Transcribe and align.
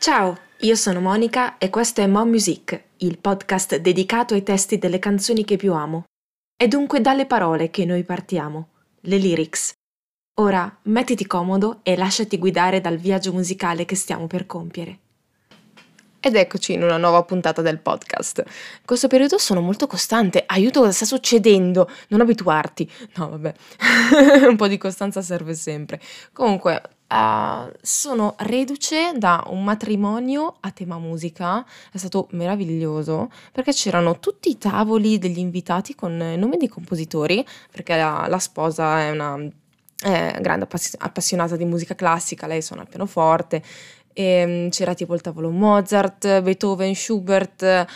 Ciao, 0.00 0.34
io 0.60 0.76
sono 0.76 0.98
Monica 0.98 1.58
e 1.58 1.68
questo 1.68 2.00
è 2.00 2.06
Mo 2.06 2.24
Music, 2.24 2.84
il 3.00 3.18
podcast 3.18 3.76
dedicato 3.76 4.32
ai 4.32 4.42
testi 4.42 4.78
delle 4.78 4.98
canzoni 4.98 5.44
che 5.44 5.58
più 5.58 5.74
amo. 5.74 6.04
È 6.56 6.66
dunque 6.66 7.02
dalle 7.02 7.26
parole 7.26 7.68
che 7.68 7.84
noi 7.84 8.02
partiamo, 8.02 8.68
le 9.00 9.18
lyrics. 9.18 9.74
Ora 10.40 10.74
mettiti 10.84 11.26
comodo 11.26 11.80
e 11.82 11.98
lasciati 11.98 12.38
guidare 12.38 12.80
dal 12.80 12.96
viaggio 12.96 13.34
musicale 13.34 13.84
che 13.84 13.94
stiamo 13.94 14.26
per 14.26 14.46
compiere. 14.46 14.98
Ed 16.18 16.34
eccoci 16.34 16.72
in 16.72 16.82
una 16.82 16.96
nuova 16.96 17.22
puntata 17.24 17.60
del 17.60 17.78
podcast. 17.78 18.38
In 18.46 18.86
questo 18.86 19.06
periodo 19.06 19.36
sono 19.36 19.60
molto 19.60 19.86
costante. 19.86 20.44
Aiuto, 20.46 20.80
cosa 20.80 20.92
sta 20.92 21.04
succedendo? 21.04 21.90
Non 22.08 22.22
abituarti. 22.22 22.90
No, 23.16 23.28
vabbè. 23.28 23.54
Un 24.48 24.56
po' 24.56 24.66
di 24.66 24.78
costanza 24.78 25.20
serve 25.20 25.52
sempre. 25.52 26.00
Comunque, 26.32 26.80
uh, 27.10 27.70
sono 27.80 28.34
reduce 28.38 29.12
da 29.16 29.44
un 29.48 29.64
matrimonio 29.64 30.56
a 30.60 30.70
tema 30.70 30.98
musica. 30.98 31.64
È 31.90 31.98
stato 31.98 32.28
meraviglioso 32.30 33.30
perché 33.52 33.72
c'erano 33.72 34.18
tutti 34.20 34.50
i 34.50 34.58
tavoli 34.58 35.18
degli 35.18 35.38
invitati 35.38 35.94
con 35.94 36.16
nomi 36.16 36.56
di 36.56 36.68
compositori, 36.68 37.44
perché 37.70 37.96
la, 37.96 38.26
la 38.28 38.38
sposa 38.38 39.00
è 39.00 39.10
una 39.10 39.38
è 40.02 40.38
grande 40.40 40.66
appassionata 40.98 41.56
di 41.56 41.66
musica 41.66 41.94
classica, 41.94 42.46
lei 42.46 42.62
suona 42.62 42.80
il 42.82 42.88
pianoforte 42.88 43.62
e 44.12 44.24
ehm, 44.24 44.68
c'era 44.70 44.94
tipo 44.94 45.14
il 45.14 45.20
tavolo 45.20 45.50
Mozart, 45.50 46.42
Beethoven, 46.42 46.94
Schubert 46.94 47.86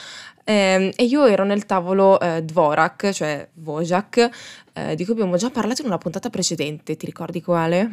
eh, 0.44 0.92
e 0.94 1.04
io 1.04 1.24
ero 1.24 1.44
nel 1.44 1.66
tavolo 1.66 2.20
eh, 2.20 2.42
Dvorak, 2.42 3.10
cioè 3.10 3.48
Wojak, 3.64 4.30
eh, 4.76 4.96
di 4.96 5.04
cui 5.04 5.14
abbiamo 5.14 5.36
già 5.36 5.50
parlato 5.50 5.82
in 5.82 5.86
una 5.86 5.98
puntata 5.98 6.30
precedente, 6.30 6.96
ti 6.96 7.06
ricordi 7.06 7.40
quale? 7.40 7.88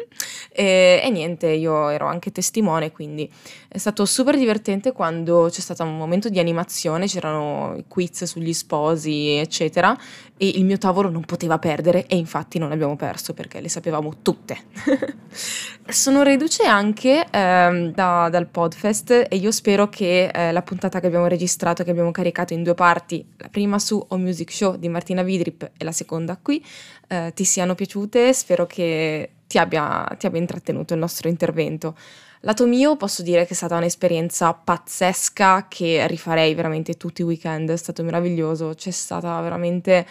e, 0.50 1.00
e, 1.04 1.10
niente, 1.10 1.48
io 1.48 1.90
ero 1.90 2.06
anche 2.06 2.32
testimone, 2.32 2.90
quindi 2.90 3.30
è 3.68 3.76
stato 3.76 4.06
super 4.06 4.36
divertente 4.36 4.92
quando 4.92 5.48
c'è 5.50 5.60
stato 5.60 5.82
un 5.84 5.96
momento 5.96 6.30
di 6.30 6.38
animazione, 6.38 7.06
c'erano 7.06 7.74
i 7.76 7.84
quiz 7.86 8.24
sugli 8.24 8.54
sposi, 8.54 9.32
eccetera, 9.32 9.96
e 10.38 10.48
il 10.48 10.64
mio 10.64 10.78
tavolo 10.78 11.10
non 11.10 11.24
poteva 11.24 11.58
perdere 11.58 12.06
e 12.06 12.16
infatti 12.16 12.58
non 12.58 12.72
abbiamo 12.72 12.96
perso 12.96 13.34
perché 13.34 13.60
le 13.60 13.68
sapevamo 13.68 14.22
tutte. 14.22 14.56
Sono 15.86 16.22
reduce 16.22 16.64
anche 16.64 17.26
ehm, 17.30 17.92
da, 17.92 18.28
dal 18.30 18.48
Podfest 18.48 19.26
e 19.28 19.36
io 19.36 19.52
spero 19.52 19.88
che 19.88 20.30
eh, 20.32 20.50
la 20.50 20.62
puntata 20.62 20.98
che 20.98 21.06
abbiamo 21.06 21.26
registrato, 21.26 21.84
che 21.84 21.91
abbiamo 21.92 22.10
caricato 22.10 22.52
in 22.52 22.62
due 22.62 22.74
parti, 22.74 23.24
la 23.36 23.48
prima 23.48 23.78
su 23.78 24.04
O 24.08 24.16
Music 24.16 24.52
Show 24.52 24.76
di 24.76 24.88
Martina 24.88 25.22
Vidrip 25.22 25.70
e 25.76 25.84
la 25.84 25.92
seconda 25.92 26.38
qui, 26.40 26.64
eh, 27.08 27.32
ti 27.34 27.44
siano 27.44 27.74
piaciute, 27.74 28.32
spero 28.32 28.66
che 28.66 29.30
ti 29.46 29.58
abbia, 29.58 30.04
ti 30.18 30.26
abbia 30.26 30.40
intrattenuto 30.40 30.94
il 30.94 31.00
nostro 31.00 31.28
intervento. 31.28 31.96
Lato 32.40 32.66
mio 32.66 32.96
posso 32.96 33.22
dire 33.22 33.44
che 33.44 33.52
è 33.52 33.56
stata 33.56 33.76
un'esperienza 33.76 34.52
pazzesca 34.52 35.66
che 35.68 36.06
rifarei 36.08 36.54
veramente 36.54 36.96
tutti 36.96 37.20
i 37.20 37.24
weekend, 37.24 37.70
è 37.70 37.76
stato 37.76 38.02
meraviglioso, 38.02 38.74
c'è 38.74 38.90
stata 38.90 39.40
veramente... 39.40 40.06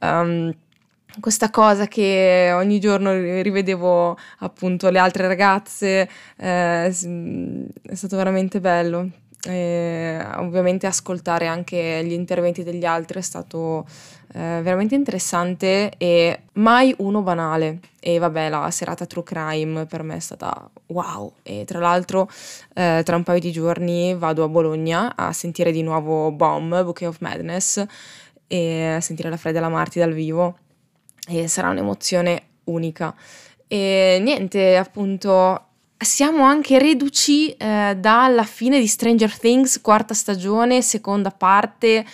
Um, 0.00 0.54
questa 1.20 1.50
cosa 1.50 1.86
che 1.86 2.50
ogni 2.52 2.80
giorno 2.80 3.12
rivedevo 3.12 4.18
appunto 4.38 4.90
le 4.90 4.98
altre 4.98 5.26
ragazze, 5.26 6.08
eh, 6.36 6.86
è 6.86 7.94
stato 7.94 8.16
veramente 8.16 8.60
bello. 8.60 9.08
E 9.46 10.24
ovviamente 10.36 10.86
ascoltare 10.86 11.46
anche 11.46 12.02
gli 12.04 12.12
interventi 12.12 12.62
degli 12.62 12.84
altri 12.84 13.18
è 13.18 13.22
stato 13.22 13.84
eh, 14.32 14.60
veramente 14.62 14.94
interessante 14.94 15.92
e 15.98 16.44
mai 16.54 16.94
uno 16.98 17.22
banale. 17.22 17.80
E 18.00 18.18
vabbè, 18.18 18.48
la 18.48 18.70
serata 18.70 19.06
True 19.06 19.22
Crime 19.22 19.86
per 19.86 20.02
me 20.02 20.16
è 20.16 20.20
stata 20.20 20.68
wow. 20.86 21.32
E 21.42 21.64
tra 21.66 21.78
l'altro, 21.78 22.28
eh, 22.74 23.02
tra 23.04 23.16
un 23.16 23.22
paio 23.22 23.40
di 23.40 23.52
giorni 23.52 24.14
vado 24.14 24.44
a 24.44 24.48
Bologna 24.48 25.14
a 25.14 25.32
sentire 25.32 25.72
di 25.72 25.82
nuovo 25.82 26.32
Bomb, 26.32 26.82
Bouquet 26.82 27.08
of 27.08 27.18
Madness, 27.20 27.84
e 28.46 28.86
a 28.96 29.00
sentire 29.00 29.30
la 29.30 29.36
Fredda 29.36 29.68
Marti 29.68 29.98
dal 29.98 30.12
vivo. 30.12 30.58
E 31.28 31.48
sarà 31.48 31.68
un'emozione 31.70 32.42
unica. 32.64 33.14
E 33.66 34.18
niente, 34.22 34.76
appunto, 34.76 35.68
siamo 36.04 36.44
anche 36.44 36.78
reduci 36.78 37.50
eh, 37.50 37.96
dalla 37.98 38.44
fine 38.44 38.78
di 38.78 38.86
Stranger 38.86 39.36
Things, 39.38 39.80
quarta 39.80 40.14
stagione, 40.14 40.82
seconda 40.82 41.30
parte 41.30 42.04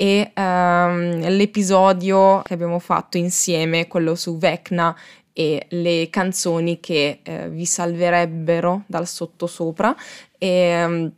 e 0.00 0.32
um, 0.34 1.28
l'episodio 1.28 2.40
che 2.42 2.54
abbiamo 2.54 2.78
fatto 2.78 3.18
insieme, 3.18 3.86
quello 3.86 4.14
su 4.14 4.38
Vecna 4.38 4.96
e 5.32 5.66
le 5.68 6.08
canzoni 6.08 6.80
che 6.80 7.20
eh, 7.22 7.50
vi 7.50 7.66
salverebbero 7.66 8.84
dal 8.86 9.06
sottosopra. 9.06 9.94
E, 10.38 10.84
um, 10.84 11.12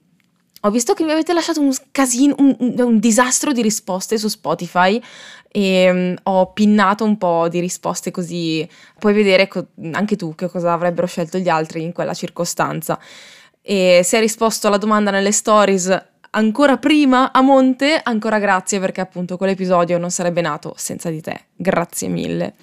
ho 0.65 0.71
visto 0.71 0.95
che 0.95 1.05
mi 1.05 1.11
avete 1.11 1.33
lasciato 1.33 1.61
un 1.61 1.73
casino, 1.91 2.35
un, 2.39 2.57
un 2.59 2.99
disastro 2.99 3.53
di 3.53 3.63
risposte 3.63 4.17
su 4.17 4.29
Spotify 4.29 5.01
e 5.49 5.91
um, 5.91 6.17
ho 6.23 6.53
pinnato 6.53 7.05
un 7.05 7.19
po' 7.19 7.49
di 7.49 7.61
risposte 7.61 8.11
così 8.11 8.67
puoi 8.99 9.13
vedere 9.13 9.49
co- 9.49 9.67
anche 9.93 10.17
tu 10.17 10.35
che 10.35 10.49
cosa 10.49 10.73
avrebbero 10.73 11.07
scelto 11.07 11.39
gli 11.39 11.49
altri 11.49 11.83
in 11.83 11.93
quella 11.93 12.15
circostanza. 12.15 12.99
E 13.61 14.03
se 14.05 14.17
hai 14.17 14.23
risposto 14.23 14.69
alla 14.69 14.79
domanda 14.79 15.11
nelle 15.11 15.33
stories 15.33 16.11
ancora 16.31 16.79
prima 16.79 17.33
a 17.33 17.41
monte, 17.41 18.01
ancora 18.03 18.39
grazie 18.39 18.79
perché 18.79 19.01
appunto 19.01 19.37
quell'episodio 19.37 19.99
non 19.99 20.11
sarebbe 20.11 20.41
nato 20.41 20.75
senza 20.77 21.11
di 21.11 21.21
te. 21.21 21.47
Grazie 21.57 22.09
mille. 22.09 22.55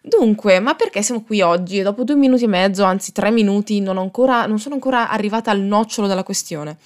Dunque, 0.00 0.58
ma 0.60 0.74
perché 0.74 1.02
siamo 1.02 1.22
qui 1.22 1.40
oggi 1.40 1.82
dopo 1.82 2.04
due 2.04 2.14
minuti 2.16 2.44
e 2.44 2.48
mezzo, 2.48 2.84
anzi 2.84 3.12
tre 3.12 3.30
minuti, 3.30 3.80
non, 3.80 3.98
ancora, 3.98 4.46
non 4.46 4.58
sono 4.58 4.74
ancora 4.74 5.08
arrivata 5.10 5.50
al 5.50 5.60
nocciolo 5.60 6.06
della 6.06 6.22
questione? 6.22 6.78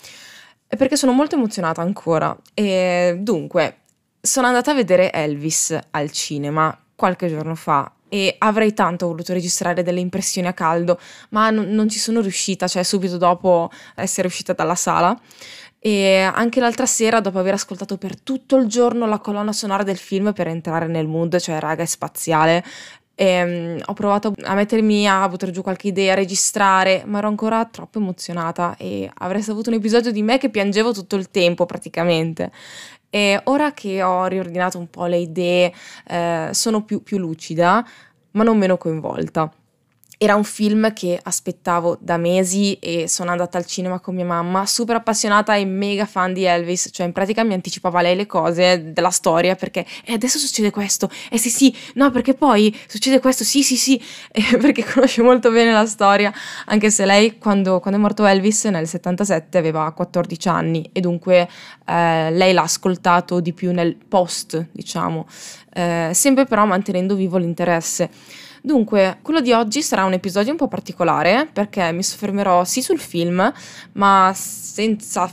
È 0.72 0.76
perché 0.76 0.96
sono 0.96 1.12
molto 1.12 1.34
emozionata 1.34 1.82
ancora. 1.82 2.34
E 2.54 3.18
dunque, 3.18 3.80
sono 4.18 4.46
andata 4.46 4.70
a 4.70 4.74
vedere 4.74 5.12
Elvis 5.12 5.78
al 5.90 6.10
cinema 6.10 6.74
qualche 6.96 7.28
giorno 7.28 7.54
fa 7.54 7.92
e 8.08 8.36
avrei 8.38 8.72
tanto 8.72 9.06
voluto 9.06 9.34
registrare 9.34 9.82
delle 9.82 10.00
impressioni 10.00 10.48
a 10.48 10.54
caldo, 10.54 10.98
ma 11.28 11.50
n- 11.50 11.74
non 11.74 11.90
ci 11.90 11.98
sono 11.98 12.22
riuscita, 12.22 12.68
cioè 12.68 12.84
subito 12.84 13.18
dopo 13.18 13.70
essere 13.96 14.28
uscita 14.28 14.54
dalla 14.54 14.74
sala. 14.74 15.14
E 15.78 16.20
anche 16.20 16.58
l'altra 16.58 16.86
sera, 16.86 17.20
dopo 17.20 17.38
aver 17.38 17.52
ascoltato 17.52 17.98
per 17.98 18.18
tutto 18.18 18.56
il 18.56 18.66
giorno 18.66 19.04
la 19.06 19.18
colonna 19.18 19.52
sonora 19.52 19.82
del 19.82 19.98
film 19.98 20.32
per 20.32 20.46
entrare 20.46 20.86
nel 20.86 21.06
mood, 21.06 21.36
cioè 21.38 21.60
raga 21.60 21.82
è 21.82 21.86
spaziale, 21.86 22.64
e, 23.22 23.42
um, 23.44 23.80
ho 23.86 23.92
provato 23.92 24.34
a 24.42 24.54
mettermi 24.54 25.06
a 25.06 25.28
buttare 25.28 25.52
giù 25.52 25.62
qualche 25.62 25.86
idea, 25.86 26.12
a 26.12 26.16
registrare, 26.16 27.04
ma 27.06 27.18
ero 27.18 27.28
ancora 27.28 27.64
troppo 27.66 27.98
emozionata 27.98 28.74
e 28.76 29.08
avresti 29.18 29.52
avuto 29.52 29.70
un 29.70 29.76
episodio 29.76 30.10
di 30.10 30.22
me 30.22 30.38
che 30.38 30.50
piangevo 30.50 30.92
tutto 30.92 31.14
il 31.14 31.30
tempo 31.30 31.64
praticamente. 31.64 32.50
E 33.10 33.40
ora 33.44 33.72
che 33.74 34.02
ho 34.02 34.26
riordinato 34.26 34.78
un 34.78 34.90
po' 34.90 35.06
le 35.06 35.18
idee, 35.18 35.72
eh, 36.08 36.48
sono 36.50 36.82
più, 36.82 37.04
più 37.04 37.18
lucida, 37.18 37.86
ma 38.32 38.42
non 38.42 38.58
meno 38.58 38.76
coinvolta. 38.76 39.52
Era 40.22 40.36
un 40.36 40.44
film 40.44 40.92
che 40.92 41.18
aspettavo 41.20 41.98
da 42.00 42.16
mesi 42.16 42.74
e 42.74 43.08
sono 43.08 43.32
andata 43.32 43.58
al 43.58 43.66
cinema 43.66 43.98
con 43.98 44.14
mia 44.14 44.24
mamma, 44.24 44.66
super 44.66 44.94
appassionata 44.94 45.56
e 45.56 45.64
mega 45.64 46.06
fan 46.06 46.32
di 46.32 46.44
Elvis, 46.44 46.90
cioè 46.92 47.06
in 47.06 47.12
pratica 47.12 47.42
mi 47.42 47.54
anticipava 47.54 48.00
lei 48.02 48.14
le 48.14 48.26
cose 48.26 48.92
della 48.92 49.10
storia 49.10 49.56
perché 49.56 49.84
e 50.04 50.12
adesso 50.12 50.38
succede 50.38 50.70
questo, 50.70 51.10
e 51.28 51.38
sì 51.38 51.50
sì, 51.50 51.76
no 51.94 52.12
perché 52.12 52.34
poi 52.34 52.72
succede 52.86 53.18
questo, 53.18 53.42
sì 53.42 53.64
sì 53.64 53.74
sì, 53.74 54.00
e 54.30 54.58
perché 54.58 54.84
conosce 54.84 55.22
molto 55.22 55.50
bene 55.50 55.72
la 55.72 55.86
storia, 55.86 56.32
anche 56.66 56.88
se 56.92 57.04
lei 57.04 57.36
quando, 57.38 57.80
quando, 57.80 57.98
è 57.98 58.00
morto 58.00 58.24
Elvis 58.24 58.66
nel 58.66 58.86
77 58.86 59.58
aveva 59.58 59.90
14 59.90 60.48
anni 60.48 60.88
e 60.92 61.00
dunque 61.00 61.48
eh, 61.84 62.30
lei 62.30 62.52
l'ha 62.52 62.62
ascoltato 62.62 63.40
di 63.40 63.52
più 63.52 63.72
nel 63.72 63.96
post, 63.96 64.68
diciamo, 64.70 65.26
eh, 65.74 66.10
sempre 66.12 66.44
però 66.44 66.64
mantenendo 66.64 67.16
vivo 67.16 67.38
l'interesse. 67.38 68.50
Dunque, 68.64 69.18
quello 69.22 69.40
di 69.40 69.50
oggi 69.50 69.82
sarà 69.82 70.04
un 70.04 70.12
episodio 70.12 70.52
un 70.52 70.56
po' 70.56 70.68
particolare 70.68 71.48
perché 71.52 71.90
mi 71.90 72.04
soffermerò 72.04 72.62
sì 72.62 72.80
sul 72.80 73.00
film, 73.00 73.52
ma 73.94 74.30
senza 74.36 75.28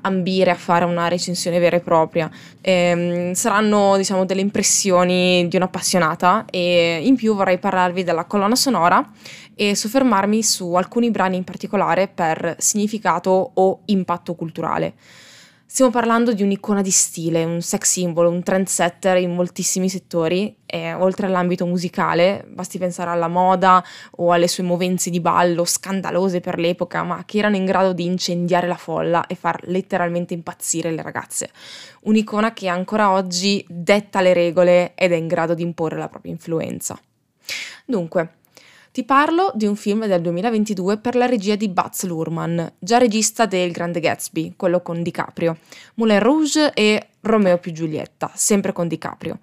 ambire 0.00 0.50
a 0.50 0.54
fare 0.54 0.86
una 0.86 1.06
recensione 1.06 1.58
vera 1.58 1.76
e 1.76 1.80
propria. 1.80 2.30
E, 2.58 3.32
saranno, 3.34 3.98
diciamo, 3.98 4.24
delle 4.24 4.40
impressioni 4.40 5.46
di 5.46 5.56
un'appassionata 5.56 6.46
e 6.50 7.00
in 7.04 7.16
più 7.16 7.34
vorrei 7.34 7.58
parlarvi 7.58 8.02
della 8.02 8.24
colonna 8.24 8.56
sonora 8.56 9.06
e 9.54 9.74
soffermarmi 9.74 10.42
su 10.42 10.72
alcuni 10.72 11.10
brani 11.10 11.36
in 11.36 11.44
particolare 11.44 12.08
per 12.08 12.56
significato 12.58 13.50
o 13.52 13.80
impatto 13.84 14.34
culturale. 14.34 14.94
Stiamo 15.72 15.92
parlando 15.92 16.32
di 16.32 16.42
un'icona 16.42 16.82
di 16.82 16.90
stile, 16.90 17.44
un 17.44 17.62
sex 17.62 17.92
symbol, 17.92 18.26
un 18.26 18.42
trendsetter 18.42 19.18
in 19.18 19.32
moltissimi 19.32 19.88
settori, 19.88 20.56
e 20.66 20.92
oltre 20.94 21.26
all'ambito 21.26 21.64
musicale, 21.64 22.44
basti 22.48 22.76
pensare 22.76 23.10
alla 23.10 23.28
moda 23.28 23.82
o 24.16 24.32
alle 24.32 24.48
sue 24.48 24.64
movenze 24.64 25.10
di 25.10 25.20
ballo 25.20 25.64
scandalose 25.64 26.40
per 26.40 26.58
l'epoca, 26.58 27.04
ma 27.04 27.22
che 27.24 27.38
erano 27.38 27.54
in 27.54 27.66
grado 27.66 27.92
di 27.92 28.04
incendiare 28.04 28.66
la 28.66 28.74
folla 28.74 29.28
e 29.28 29.36
far 29.36 29.60
letteralmente 29.68 30.34
impazzire 30.34 30.90
le 30.90 31.02
ragazze. 31.02 31.50
Un'icona 32.00 32.52
che 32.52 32.66
ancora 32.66 33.12
oggi 33.12 33.64
detta 33.68 34.20
le 34.20 34.32
regole 34.32 34.94
ed 34.96 35.12
è 35.12 35.16
in 35.16 35.28
grado 35.28 35.54
di 35.54 35.62
imporre 35.62 35.98
la 35.98 36.08
propria 36.08 36.32
influenza. 36.32 37.00
Dunque, 37.86 38.38
Ti 38.92 39.04
parlo 39.04 39.52
di 39.54 39.66
un 39.66 39.76
film 39.76 40.06
del 40.06 40.20
2022 40.20 40.98
per 40.98 41.14
la 41.14 41.26
regia 41.26 41.54
di 41.54 41.68
Baz 41.68 42.02
Luhrmann, 42.06 42.60
già 42.76 42.98
regista 42.98 43.46
del 43.46 43.70
Grande 43.70 44.00
Gatsby, 44.00 44.54
quello 44.56 44.82
con 44.82 45.00
DiCaprio, 45.04 45.58
Moulin 45.94 46.18
Rouge 46.18 46.72
e 46.72 47.10
Romeo 47.20 47.58
più 47.58 47.70
Giulietta, 47.70 48.32
sempre 48.34 48.72
con 48.72 48.88
DiCaprio. 48.88 49.38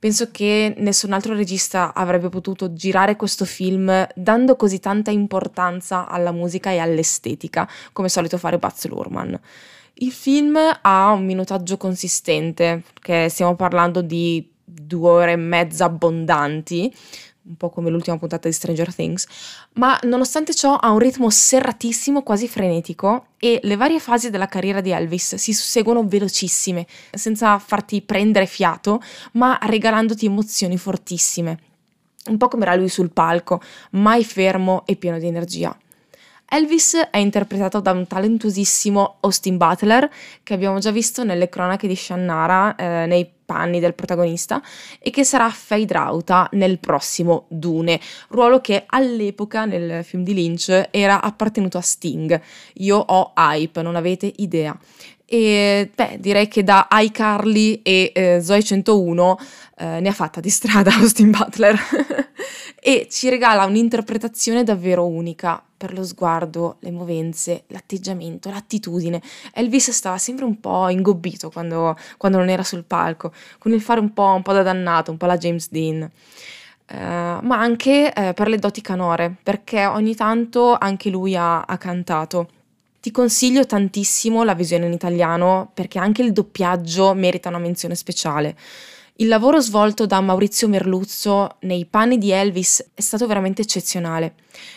Penso 0.00 0.32
che 0.32 0.74
nessun 0.78 1.12
altro 1.12 1.34
regista 1.34 1.94
avrebbe 1.94 2.28
potuto 2.28 2.72
girare 2.72 3.14
questo 3.14 3.44
film 3.44 4.04
dando 4.16 4.56
così 4.56 4.80
tanta 4.80 5.12
importanza 5.12 6.08
alla 6.08 6.32
musica 6.32 6.72
e 6.72 6.78
all'estetica, 6.78 7.68
come 7.92 8.08
solito 8.08 8.36
fare 8.36 8.58
Baz 8.58 8.84
Luhrmann. 8.86 9.32
Il 10.00 10.10
film 10.10 10.58
ha 10.80 11.12
un 11.12 11.24
minutaggio 11.24 11.76
consistente, 11.76 12.82
che 13.00 13.28
stiamo 13.28 13.54
parlando 13.54 14.02
di 14.02 14.56
due 14.68 15.10
ore 15.10 15.32
e 15.32 15.36
mezza 15.36 15.86
abbondanti, 15.86 16.94
un 17.48 17.56
po' 17.56 17.70
come 17.70 17.88
l'ultima 17.88 18.18
puntata 18.18 18.46
di 18.46 18.54
Stranger 18.54 18.94
Things, 18.94 19.26
ma 19.74 19.98
nonostante 20.02 20.54
ciò 20.54 20.76
ha 20.76 20.90
un 20.90 20.98
ritmo 20.98 21.30
serratissimo, 21.30 22.22
quasi 22.22 22.46
frenetico 22.46 23.28
e 23.38 23.58
le 23.62 23.76
varie 23.76 24.00
fasi 24.00 24.28
della 24.28 24.46
carriera 24.46 24.80
di 24.80 24.90
Elvis 24.90 25.36
si 25.36 25.54
susseguono 25.54 26.06
velocissime, 26.06 26.86
senza 27.10 27.58
farti 27.58 28.02
prendere 28.02 28.46
fiato, 28.46 29.02
ma 29.32 29.58
regalandoti 29.62 30.26
emozioni 30.26 30.76
fortissime. 30.76 31.58
Un 32.26 32.36
po' 32.36 32.48
come 32.48 32.64
era 32.64 32.74
lui 32.74 32.90
sul 32.90 33.10
palco, 33.10 33.62
mai 33.92 34.22
fermo 34.24 34.82
e 34.84 34.96
pieno 34.96 35.18
di 35.18 35.26
energia. 35.26 35.74
Elvis 36.50 36.94
è 37.10 37.18
interpretato 37.18 37.80
da 37.80 37.92
un 37.92 38.06
talentuosissimo 38.06 39.16
Austin 39.20 39.56
Butler, 39.56 40.10
che 40.42 40.54
abbiamo 40.54 40.78
già 40.78 40.90
visto 40.90 41.24
nelle 41.24 41.48
cronache 41.48 41.86
di 41.86 41.96
Shannara, 41.96 42.74
eh, 42.74 43.06
nei 43.06 43.30
panni 43.48 43.80
del 43.80 43.94
protagonista, 43.94 44.60
e 44.98 45.08
che 45.08 45.24
sarà 45.24 45.48
Fade 45.48 45.86
nel 46.50 46.78
prossimo 46.78 47.46
Dune, 47.48 47.98
ruolo 48.28 48.60
che 48.60 48.84
all'epoca 48.86 49.64
nel 49.64 50.04
film 50.04 50.22
di 50.22 50.34
Lynch 50.34 50.88
era 50.90 51.22
appartenuto 51.22 51.78
a 51.78 51.80
Sting. 51.80 52.38
Io 52.74 52.98
ho 52.98 53.32
hype, 53.34 53.80
non 53.80 53.96
avete 53.96 54.30
idea. 54.36 54.78
E 55.24 55.90
beh, 55.94 56.16
direi 56.20 56.48
che 56.48 56.62
da 56.62 56.88
iCarly 56.90 57.80
e 57.82 58.12
eh, 58.14 58.40
Zoe 58.42 58.62
101 58.62 59.38
eh, 59.78 60.00
ne 60.00 60.08
ha 60.08 60.12
fatta 60.12 60.40
di 60.40 60.50
strada 60.50 60.90
Austin 60.96 61.30
Butler 61.30 61.78
e 62.88 63.06
ci 63.10 63.28
regala 63.28 63.66
un'interpretazione 63.66 64.64
davvero 64.64 65.06
unica 65.06 65.62
per 65.76 65.92
lo 65.92 66.02
sguardo, 66.02 66.76
le 66.80 66.90
movenze, 66.90 67.64
l'atteggiamento, 67.66 68.48
l'attitudine. 68.48 69.20
Elvis 69.52 69.90
stava 69.90 70.16
sempre 70.16 70.46
un 70.46 70.58
po' 70.58 70.88
ingobbito 70.88 71.50
quando, 71.50 71.98
quando 72.16 72.38
non 72.38 72.48
era 72.48 72.62
sul 72.62 72.84
palco, 72.84 73.30
con 73.58 73.72
il 73.74 73.82
fare 73.82 74.00
un 74.00 74.14
po', 74.14 74.32
un 74.32 74.40
po 74.40 74.54
da 74.54 74.62
dannato, 74.62 75.10
un 75.10 75.18
po' 75.18 75.26
la 75.26 75.36
James 75.36 75.68
Dean. 75.70 76.10
Uh, 76.90 76.96
ma 76.96 77.58
anche 77.58 78.10
uh, 78.16 78.32
per 78.32 78.48
le 78.48 78.56
doti 78.56 78.80
canore, 78.80 79.36
perché 79.42 79.84
ogni 79.84 80.14
tanto 80.14 80.74
anche 80.74 81.10
lui 81.10 81.36
ha, 81.36 81.60
ha 81.60 81.76
cantato. 81.76 82.48
Ti 83.02 83.10
consiglio 83.10 83.66
tantissimo 83.66 84.44
la 84.44 84.54
visione 84.54 84.86
in 84.86 84.92
italiano 84.92 85.70
perché 85.74 85.98
anche 85.98 86.22
il 86.22 86.32
doppiaggio 86.32 87.12
merita 87.12 87.50
una 87.50 87.58
menzione 87.58 87.94
speciale. 87.94 88.56
Il 89.20 89.26
lavoro 89.26 89.58
svolto 89.58 90.06
da 90.06 90.20
Maurizio 90.20 90.68
Merluzzo 90.68 91.56
nei 91.62 91.86
panni 91.86 92.18
di 92.18 92.30
Elvis 92.30 92.90
è 92.94 93.00
stato 93.00 93.26
veramente 93.26 93.62
eccezionale. 93.62 94.34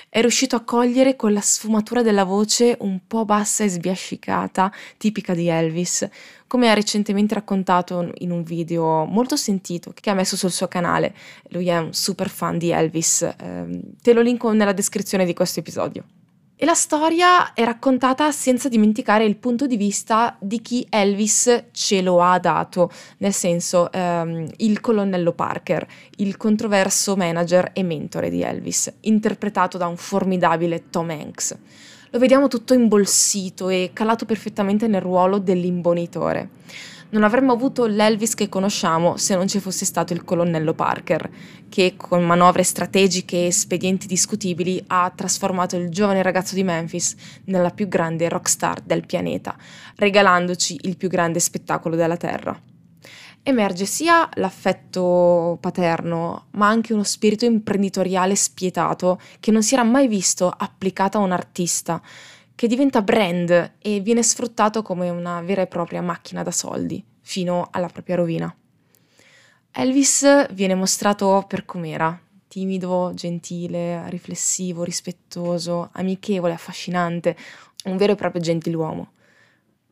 È 0.09 0.19
riuscito 0.19 0.55
a 0.55 0.63
cogliere 0.63 1.15
con 1.15 1.31
la 1.31 1.41
sfumatura 1.41 2.01
della 2.01 2.23
voce 2.23 2.75
un 2.79 3.01
po' 3.05 3.23
bassa 3.23 3.63
e 3.63 3.69
sbiascicata, 3.69 4.73
tipica 4.97 5.35
di 5.35 5.47
Elvis, 5.47 6.09
come 6.47 6.71
ha 6.71 6.73
recentemente 6.73 7.35
raccontato 7.35 8.11
in 8.15 8.31
un 8.31 8.41
video 8.41 9.05
molto 9.05 9.35
sentito 9.35 9.93
che 9.93 10.09
ha 10.09 10.15
messo 10.15 10.35
sul 10.35 10.49
suo 10.49 10.67
canale. 10.67 11.13
Lui 11.49 11.67
è 11.67 11.77
un 11.77 11.93
super 11.93 12.27
fan 12.27 12.57
di 12.57 12.71
Elvis. 12.71 13.21
Eh, 13.21 13.79
te 14.01 14.11
lo 14.11 14.21
linko 14.21 14.53
nella 14.53 14.73
descrizione 14.73 15.23
di 15.23 15.35
questo 15.35 15.59
episodio. 15.59 16.03
E 16.61 16.65
la 16.65 16.75
storia 16.75 17.53
è 17.53 17.63
raccontata 17.63 18.31
senza 18.31 18.69
dimenticare 18.69 19.25
il 19.25 19.37
punto 19.37 19.65
di 19.65 19.77
vista 19.77 20.37
di 20.39 20.61
chi 20.61 20.85
Elvis 20.87 21.69
ce 21.71 22.03
lo 22.03 22.21
ha 22.21 22.37
dato, 22.37 22.91
nel 23.17 23.33
senso 23.33 23.91
ehm, 23.91 24.47
il 24.57 24.79
colonnello 24.79 25.31
Parker, 25.31 25.87
il 26.17 26.37
controverso 26.37 27.15
manager 27.15 27.71
e 27.73 27.81
mentore 27.81 28.29
di 28.29 28.43
Elvis, 28.43 28.93
interpretato 28.99 29.79
da 29.79 29.87
un 29.87 29.97
formidabile 29.97 30.91
Tom 30.91 31.09
Hanks. 31.09 31.57
Lo 32.11 32.19
vediamo 32.19 32.47
tutto 32.47 32.75
imbolsito 32.75 33.69
e 33.69 33.89
calato 33.91 34.25
perfettamente 34.25 34.85
nel 34.85 35.01
ruolo 35.01 35.39
dell'imbonitore 35.39 36.49
non 37.11 37.23
avremmo 37.23 37.53
avuto 37.53 37.85
l'Elvis 37.85 38.35
che 38.35 38.49
conosciamo 38.49 39.17
se 39.17 39.35
non 39.35 39.47
ci 39.47 39.59
fosse 39.59 39.85
stato 39.85 40.13
il 40.13 40.23
colonnello 40.23 40.73
Parker, 40.73 41.29
che 41.69 41.95
con 41.97 42.25
manovre 42.25 42.63
strategiche 42.63 43.37
e 43.37 43.45
espedienti 43.47 44.07
discutibili 44.07 44.83
ha 44.87 45.11
trasformato 45.13 45.75
il 45.75 45.89
giovane 45.89 46.21
ragazzo 46.21 46.55
di 46.55 46.63
Memphis 46.63 47.15
nella 47.45 47.71
più 47.71 47.87
grande 47.87 48.29
rockstar 48.29 48.81
del 48.81 49.05
pianeta, 49.05 49.55
regalandoci 49.95 50.79
il 50.83 50.97
più 50.97 51.09
grande 51.09 51.39
spettacolo 51.39 51.95
della 51.95 52.17
Terra. 52.17 52.59
Emerge 53.43 53.85
sia 53.85 54.29
l'affetto 54.35 55.57
paterno, 55.59 56.45
ma 56.51 56.67
anche 56.67 56.93
uno 56.93 57.03
spirito 57.03 57.43
imprenditoriale 57.43 58.35
spietato 58.35 59.19
che 59.39 59.49
non 59.49 59.63
si 59.63 59.73
era 59.73 59.83
mai 59.83 60.07
visto 60.07 60.53
applicato 60.55 61.17
a 61.17 61.21
un 61.21 61.31
artista, 61.31 61.99
che 62.61 62.67
diventa 62.67 63.01
brand 63.01 63.73
e 63.79 64.01
viene 64.01 64.21
sfruttato 64.21 64.83
come 64.83 65.09
una 65.09 65.41
vera 65.41 65.63
e 65.63 65.65
propria 65.65 65.99
macchina 66.03 66.43
da 66.43 66.51
soldi, 66.51 67.03
fino 67.21 67.67
alla 67.71 67.87
propria 67.87 68.17
rovina. 68.17 68.55
Elvis 69.71 70.53
viene 70.53 70.75
mostrato 70.75 71.43
per 71.47 71.65
com'era, 71.65 72.21
timido, 72.47 73.13
gentile, 73.15 74.07
riflessivo, 74.11 74.83
rispettoso, 74.83 75.89
amichevole, 75.93 76.53
affascinante, 76.53 77.35
un 77.85 77.97
vero 77.97 78.11
e 78.11 78.15
proprio 78.15 78.43
gentiluomo. 78.43 79.13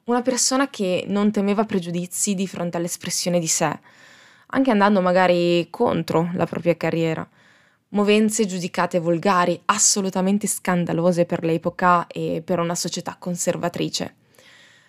Una 0.03 0.21
persona 0.21 0.69
che 0.69 1.05
non 1.07 1.31
temeva 1.31 1.65
pregiudizi 1.65 2.35
di 2.35 2.45
fronte 2.45 2.77
all'espressione 2.77 3.39
di 3.39 3.47
sé, 3.47 3.79
anche 4.45 4.69
andando 4.69 5.01
magari 5.01 5.65
contro 5.71 6.29
la 6.35 6.45
propria 6.45 6.77
carriera 6.77 7.27
movenze 7.89 8.45
giudicate 8.45 8.99
volgari, 8.99 9.59
assolutamente 9.65 10.47
scandalose 10.47 11.25
per 11.25 11.43
l'epoca 11.43 12.07
e 12.07 12.41
per 12.43 12.59
una 12.59 12.75
società 12.75 13.15
conservatrice. 13.17 14.15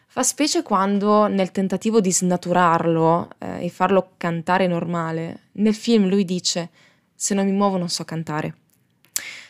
Fa 0.06 0.22
specie 0.22 0.62
quando, 0.62 1.28
nel 1.28 1.52
tentativo 1.52 2.00
di 2.00 2.10
snaturarlo 2.10 3.28
eh, 3.38 3.64
e 3.64 3.68
farlo 3.68 4.12
cantare 4.16 4.66
normale, 4.66 5.42
nel 5.52 5.74
film 5.74 6.08
lui 6.08 6.24
dice: 6.24 6.70
Se 7.14 7.32
non 7.32 7.44
mi 7.44 7.52
muovo 7.52 7.76
non 7.76 7.88
so 7.88 8.04
cantare. 8.04 8.56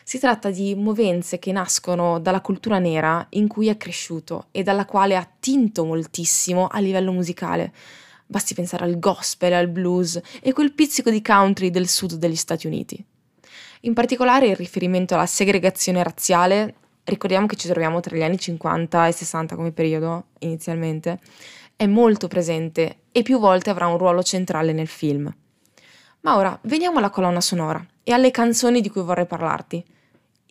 Si 0.03 0.19
tratta 0.19 0.51
di 0.51 0.75
movenze 0.75 1.39
che 1.39 1.51
nascono 1.51 2.19
dalla 2.19 2.41
cultura 2.41 2.79
nera 2.79 3.25
in 3.29 3.47
cui 3.47 3.69
è 3.69 3.77
cresciuto 3.77 4.47
e 4.51 4.61
dalla 4.61 4.85
quale 4.85 5.15
ha 5.15 5.27
tinto 5.39 5.83
moltissimo 5.85 6.67
a 6.67 6.79
livello 6.79 7.11
musicale. 7.11 7.73
Basti 8.27 8.53
pensare 8.53 8.83
al 8.83 8.99
gospel, 8.99 9.53
al 9.53 9.67
blues 9.67 10.19
e 10.41 10.53
quel 10.53 10.73
pizzico 10.73 11.09
di 11.09 11.21
country 11.21 11.69
del 11.69 11.87
sud 11.87 12.15
degli 12.15 12.35
Stati 12.35 12.67
Uniti. 12.67 13.03
In 13.83 13.93
particolare 13.95 14.47
il 14.47 14.55
riferimento 14.55 15.15
alla 15.15 15.25
segregazione 15.25 16.03
razziale, 16.03 16.75
ricordiamo 17.03 17.47
che 17.47 17.55
ci 17.55 17.67
troviamo 17.67 17.99
tra 17.99 18.15
gli 18.15 18.21
anni 18.21 18.37
50 18.37 19.07
e 19.07 19.11
60 19.11 19.55
come 19.55 19.71
periodo 19.71 20.25
inizialmente, 20.39 21.19
è 21.75 21.87
molto 21.87 22.27
presente 22.27 23.05
e 23.11 23.23
più 23.23 23.39
volte 23.39 23.71
avrà 23.71 23.87
un 23.87 23.97
ruolo 23.97 24.21
centrale 24.21 24.71
nel 24.71 24.87
film. 24.87 25.33
Ma 26.19 26.35
ora 26.35 26.59
veniamo 26.65 26.99
alla 26.99 27.09
colonna 27.09 27.41
sonora 27.41 27.83
e 28.03 28.11
alle 28.11 28.29
canzoni 28.29 28.81
di 28.81 28.89
cui 28.89 29.01
vorrei 29.01 29.25
parlarti. 29.25 29.83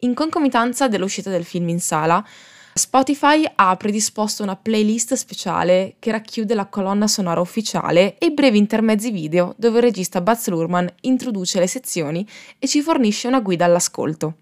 In 0.01 0.15
concomitanza 0.15 0.89
dell'uscita 0.89 1.31
del 1.31 1.45
film 1.45 1.69
in 1.69 1.79
sala, 1.79 2.25
Spotify 2.73 3.45
ha 3.57 3.77
predisposto 3.77 4.45
una 4.45 4.55
playlist 4.55 5.15
speciale 5.15 5.97
che 5.99 6.13
racchiude 6.13 6.55
la 6.55 6.67
colonna 6.67 7.09
sonora 7.09 7.41
ufficiale 7.41 8.17
e 8.17 8.31
brevi 8.31 8.59
intermezzi 8.59 9.11
video 9.11 9.55
dove 9.57 9.79
il 9.79 9.85
regista 9.85 10.21
Baz 10.21 10.47
Luhrmann 10.49 10.87
introduce 11.01 11.59
le 11.59 11.67
sezioni 11.67 12.27
e 12.59 12.69
ci 12.69 12.81
fornisce 12.81 13.27
una 13.27 13.41
guida 13.41 13.65
all'ascolto. 13.65 14.37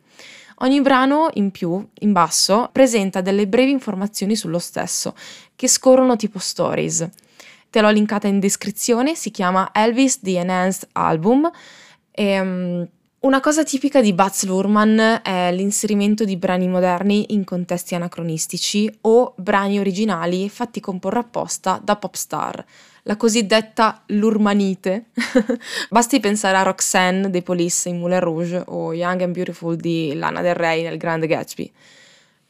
Ogni 0.61 0.81
brano, 0.83 1.31
in 1.35 1.51
più, 1.51 1.87
in 2.01 2.13
basso, 2.13 2.69
presenta 2.71 3.23
delle 3.23 3.47
brevi 3.47 3.71
informazioni 3.71 4.37
sullo 4.37 4.59
stesso, 4.59 5.15
che 5.57 5.69
scorrono 5.69 6.17
tipo 6.17 6.39
stories. 6.39 7.09
Te 7.71 7.81
l'ho 7.81 7.91
linkata 7.91 8.27
in 8.27 8.41
descrizione, 8.41 9.15
si 9.15 9.31
chiama 9.31 9.71
Elvis 9.73 10.21
The 10.21 10.39
Enhanced 10.39 10.89
Album 10.93 11.51
e 12.11 12.41
um, 12.41 12.89
una 13.21 13.41
cosa 13.41 13.65
tipica 13.65 14.01
di 14.01 14.13
Baz 14.13 14.45
Luhrmann 14.45 14.97
è 14.97 15.51
l'inserimento 15.53 16.25
di 16.25 16.37
brani 16.37 16.69
moderni 16.69 17.33
in 17.35 17.43
contesti 17.43 17.97
anacronistici 17.97 18.89
o 19.01 19.35
brani 19.37 19.81
originali 19.81 20.49
fatti 20.49 20.79
comporre 20.79 21.19
apposta 21.19 21.81
da 21.83 21.97
pop 21.97 22.15
star, 22.15 22.65
la 23.03 23.17
cosiddetta 23.17 24.05
Lurmanite. 24.07 25.07
Basti 25.91 26.21
pensare 26.21 26.59
a 26.59 26.63
Roxanne 26.63 27.29
dei 27.29 27.43
Police 27.43 27.89
in 27.89 27.99
Moulin 27.99 28.21
Rouge 28.21 28.63
o 28.67 28.95
Young 28.95 29.23
and 29.23 29.33
Beautiful 29.33 29.75
di 29.75 30.15
Lana 30.15 30.41
Del 30.41 30.55
Rey 30.55 30.85
nel 30.85 30.97
Grande 30.97 31.27
Gatsby. 31.27 31.73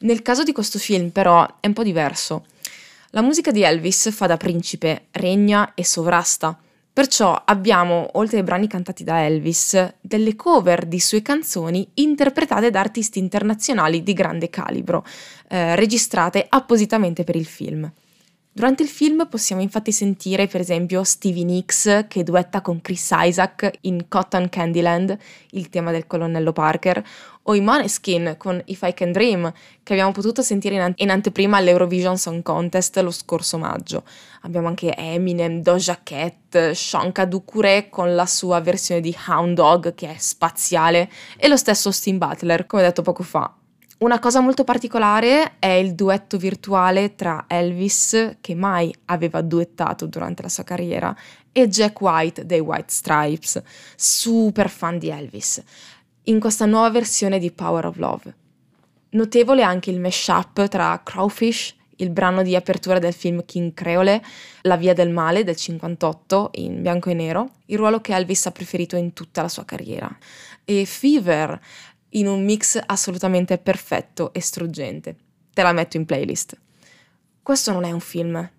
Nel 0.01 0.21
caso 0.21 0.43
di 0.43 0.53
questo 0.53 0.79
film, 0.79 1.09
però, 1.09 1.47
è 1.61 1.67
un 1.67 1.73
po' 1.73 1.83
diverso. 1.83 2.45
La 3.13 3.23
musica 3.23 3.51
di 3.51 3.63
Elvis 3.63 4.13
fa 4.13 4.27
da 4.27 4.37
principe, 4.37 5.07
regna 5.13 5.73
e 5.75 5.83
sovrasta 5.83 6.59
Perciò 6.99 7.45
abbiamo, 7.45 8.09
oltre 8.15 8.39
ai 8.39 8.43
brani 8.43 8.67
cantati 8.67 9.05
da 9.05 9.25
Elvis, 9.25 9.95
delle 10.01 10.35
cover 10.35 10.85
di 10.85 10.99
sue 10.99 11.23
canzoni 11.23 11.89
interpretate 11.95 12.71
da 12.71 12.81
artisti 12.81 13.21
internazionali 13.21 14.03
di 14.03 14.13
grande 14.13 14.51
calibro, 14.51 15.07
eh, 15.49 15.77
registrate 15.77 16.45
appositamente 16.49 17.23
per 17.23 17.37
il 17.37 17.47
film. 17.47 17.89
Durante 18.59 18.83
il 18.83 18.89
film 18.89 19.29
possiamo 19.29 19.63
infatti 19.63 19.93
sentire 19.93 20.49
per 20.49 20.61
esempio 20.61 21.05
Stevie 21.05 21.45
Nicks 21.45 22.07
che 22.09 22.25
duetta 22.25 22.61
con 22.61 22.81
Chris 22.81 23.09
Isaac 23.13 23.71
in 23.83 24.09
Cotton 24.09 24.49
Candyland, 24.49 25.17
il 25.51 25.69
tema 25.69 25.93
del 25.93 26.09
colonnello 26.09 26.53
Parker, 26.53 27.01
o 27.43 27.55
i 27.55 27.61
Moneskin 27.61 28.35
con 28.37 28.61
If 28.65 28.83
I 28.83 28.95
Can 28.95 29.13
Dream, 29.13 29.53
che 29.85 29.93
abbiamo 29.93 30.11
potuto 30.11 30.43
sentire 30.43 30.75
in, 30.75 30.93
in 30.97 31.11
anteprima 31.11 31.57
all'Eurovision 31.57 32.19
Song 32.19 32.43
Contest 32.43 32.99
lo 32.99 33.13
scorso 33.13 33.59
maggio. 33.59 34.03
Abbiamo 34.43 34.67
anche 34.67 34.93
Eminem, 34.93 35.63
Doja 35.63 36.01
Cat, 36.03 36.73
Sean 36.73 37.13
Kadukure 37.13 37.89
con 37.89 38.17
la 38.17 38.27
sua 38.27 38.61
versione 38.61 39.01
di 39.01 39.17
Hound 39.29 39.55
Dog 39.55 39.95
che 39.95 40.13
è 40.13 40.17
spaziale, 40.19 41.09
e 41.37 41.47
lo 41.47 41.57
stesso 41.57 41.87
Austin 41.87 42.19
Butler, 42.19 42.67
come 42.67 42.83
detto 42.83 43.03
poco 43.03 43.23
fa, 43.23 43.55
una 43.99 44.21
cosa 44.21 44.39
molto 44.41 44.63
particolare 44.63 45.55
è 45.59 45.67
il 45.67 45.95
duetto 45.95 46.37
virtuale 46.37 47.17
tra 47.17 47.47
Elvis, 47.49 48.37
che 48.41 48.55
mai 48.55 48.95
aveva 49.07 49.41
duettato 49.41 50.07
durante 50.07 50.43
la 50.43 50.49
sua 50.49 50.63
carriera, 50.63 51.17
e 51.51 51.67
Jack 51.67 52.01
White 52.01 52.47
dei 52.47 52.61
White 52.61 52.93
Stripes, 52.93 53.61
super 53.97 54.71
fan 54.71 54.99
di 54.99 55.09
Elvis, 55.09 55.61
in 56.25 56.39
questa 56.39 56.65
nuova 56.65 56.91
versione 56.91 57.41
di 57.41 57.51
Power 57.51 57.87
of 57.87 57.97
Love. 57.97 58.35
Notevole 59.11 59.63
anche 59.63 59.91
il 59.91 59.99
mashup 59.99 60.69
tra 60.69 61.01
Crawfish, 61.03 61.75
il 61.97 62.11
brano 62.11 62.43
di 62.43 62.55
apertura 62.55 63.01
del 63.01 63.13
film 63.13 63.45
King 63.45 63.75
Creole, 63.75 64.23
La 64.63 64.77
via 64.77 64.93
del 64.93 65.11
male 65.11 65.43
del 65.43 65.57
58 65.57 66.51
in 66.57 66.83
bianco 66.83 67.11
e 67.11 67.15
nero, 67.15 67.51
il 67.67 67.79
ruolo 67.79 68.01
che 68.01 68.15
Elvis 68.15 68.47
ha 68.47 68.53
preferito 68.53 68.95
in 68.95 69.13
tutta 69.13 69.43
la 69.43 69.49
sua 69.49 69.65
carriera, 69.65 70.17
e 70.65 70.85
Fever, 70.85 71.59
in 72.11 72.27
un 72.27 72.45
mix 72.45 72.81
assolutamente 72.87 73.59
perfetto 73.59 74.33
e 74.33 74.41
struggente. 74.41 75.17
Te 75.53 75.63
la 75.63 75.73
metto 75.73 75.97
in 75.97 76.05
playlist. 76.05 76.59
Questo 77.43 77.73
non 77.73 77.85
è 77.85 77.91
un 77.91 78.01
film, 78.01 78.51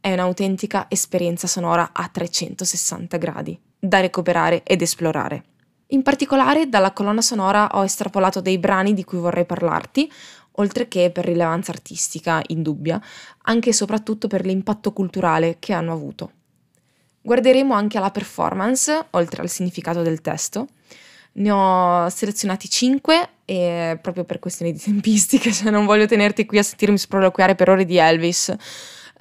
è 0.00 0.12
un'autentica 0.12 0.86
esperienza 0.88 1.46
sonora 1.46 1.90
a 1.92 2.08
360 2.08 3.16
gradi, 3.16 3.58
da 3.78 4.00
recuperare 4.00 4.62
ed 4.64 4.82
esplorare. 4.82 5.44
In 5.92 6.02
particolare 6.02 6.68
dalla 6.68 6.92
colonna 6.92 7.20
sonora 7.20 7.68
ho 7.72 7.84
estrapolato 7.84 8.40
dei 8.40 8.58
brani 8.58 8.94
di 8.94 9.04
cui 9.04 9.18
vorrei 9.18 9.44
parlarti, 9.44 10.10
oltre 10.56 10.88
che 10.88 11.10
per 11.10 11.24
rilevanza 11.24 11.70
artistica 11.70 12.42
indubbia, 12.48 13.00
anche 13.42 13.70
e 13.70 13.74
soprattutto 13.74 14.26
per 14.26 14.44
l'impatto 14.44 14.92
culturale 14.92 15.56
che 15.58 15.72
hanno 15.72 15.92
avuto. 15.92 16.32
Guarderemo 17.20 17.74
anche 17.74 17.98
alla 17.98 18.10
performance, 18.10 19.06
oltre 19.10 19.42
al 19.42 19.48
significato 19.48 20.02
del 20.02 20.20
testo, 20.20 20.66
ne 21.34 21.50
ho 21.50 22.08
selezionati 22.08 22.68
5 22.68 23.28
e 23.44 23.98
proprio 24.00 24.24
per 24.24 24.38
questioni 24.38 24.72
di 24.72 24.78
tempistiche, 24.78 25.50
cioè 25.54 25.70
non 25.70 25.86
voglio 25.86 26.06
tenerti 26.06 26.46
qui 26.46 26.58
a 26.58 26.62
sentirmi 26.62 26.98
sproloquiare 26.98 27.54
per 27.54 27.68
ore 27.68 27.84
di 27.84 27.96
Elvis. 27.96 28.54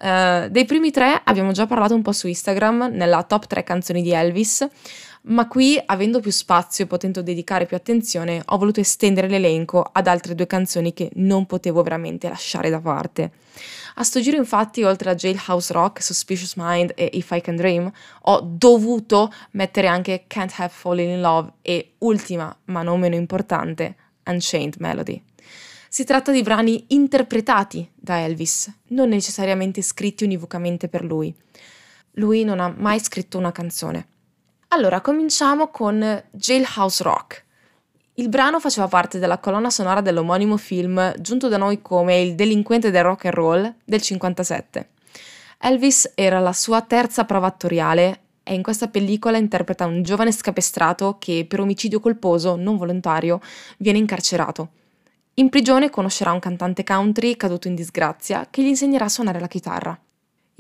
Uh, 0.02 0.50
dei 0.50 0.66
primi 0.66 0.90
tre 0.90 1.22
abbiamo 1.24 1.52
già 1.52 1.68
parlato 1.68 1.94
un 1.94 2.02
po' 2.02 2.12
su 2.12 2.28
Instagram 2.28 2.90
nella 2.92 3.22
top 3.22 3.46
3 3.46 3.64
canzoni 3.64 4.02
di 4.02 4.12
Elvis, 4.12 4.68
ma 5.24 5.48
qui, 5.48 5.80
avendo 5.86 6.20
più 6.20 6.32
spazio 6.32 6.86
e 6.86 6.88
potendo 6.88 7.22
dedicare 7.22 7.68
più 7.68 7.78
attenzione, 7.78 8.42
ho 8.44 8.58
voluto 8.58 8.80
estendere 8.80 9.28
l'elenco 9.28 9.88
ad 9.92 10.08
altre 10.08 10.34
due 10.34 10.48
canzoni 10.48 10.94
che 10.94 11.12
non 11.16 11.46
potevo 11.46 11.84
veramente 11.84 12.28
lasciare 12.28 12.72
da 12.72 12.80
parte. 12.80 13.32
A 13.96 14.04
sto 14.04 14.20
giro 14.22 14.38
infatti, 14.38 14.84
oltre 14.84 15.10
a 15.10 15.16
Jailhouse 15.16 15.74
Rock, 15.74 16.02
Suspicious 16.02 16.54
Mind 16.56 16.94
e 16.96 17.10
If 17.14 17.32
I 17.32 17.42
Can 17.42 17.56
Dream, 17.56 17.92
ho 18.22 18.40
dovuto 18.42 19.32
mettere 19.52 19.88
anche 19.88 20.26
Can't 20.28 20.54
Have 20.58 20.70
Fallen 20.70 21.10
in 21.10 21.22
Love 21.22 21.54
e, 21.62 21.94
ultima 22.00 22.56
ma 22.66 22.84
non 22.84 23.00
meno 23.00 23.16
importante, 23.16 23.96
Unchained 24.26 24.76
Melody. 24.80 25.22
Si 25.90 26.06
tratta 26.06 26.32
di 26.32 26.42
brani 26.42 26.86
interpretati 26.90 27.90
da 27.94 28.20
Elvis, 28.20 28.72
non 28.90 29.10
necessariamente 29.10 29.82
scritti 29.82 30.24
univocamente 30.24 30.88
per 30.88 31.04
lui. 31.04 31.36
Lui 32.12 32.46
non 32.46 32.62
ha 32.62 32.74
mai 32.76 33.00
scritto 33.00 33.38
una 33.38 33.52
canzone. 33.52 34.08
Allora, 34.70 35.02
cominciamo 35.02 35.68
con 35.68 36.24
Jailhouse 36.32 37.04
Rock. 37.04 37.46
Il 38.22 38.30
brano 38.30 38.60
faceva 38.60 38.88
parte 38.88 39.18
della 39.18 39.40
colonna 39.40 39.72
sonora 39.72 40.00
dell'omonimo 40.00 40.56
film 40.56 41.12
giunto 41.20 41.48
da 41.48 41.58
noi 41.58 41.82
come 41.82 42.22
Il 42.22 42.36
delinquente 42.36 42.92
del 42.92 43.02
rock 43.02 43.26
and 43.26 43.34
roll 43.34 43.74
del 43.84 44.00
57. 44.00 44.90
Elvis 45.58 46.12
era 46.14 46.38
la 46.38 46.54
sua 46.54 46.82
terza 46.82 47.26
prova 47.26 47.48
attoriale 47.48 48.20
e 48.44 48.54
in 48.54 48.62
questa 48.62 48.90
pellicola 48.90 49.38
interpreta 49.38 49.88
un 49.88 50.04
giovane 50.04 50.32
scapestrato 50.32 51.18
che 51.18 51.48
per 51.50 51.62
omicidio 51.62 52.00
colposo 52.00 52.56
non 52.56 52.78
volontario 52.78 53.42
viene 53.78 53.98
incarcerato. 53.98 54.70
In 55.36 55.50
prigione 55.50 55.90
conoscerà 55.90 56.32
un 56.32 56.38
cantante 56.38 56.84
country 56.84 57.36
caduto 57.36 57.70
in 57.70 57.74
disgrazia 57.74 58.46
che 58.52 58.62
gli 58.62 58.68
insegnerà 58.68 59.06
a 59.06 59.10
suonare 59.10 59.40
la 59.40 59.48
chitarra. 59.48 60.00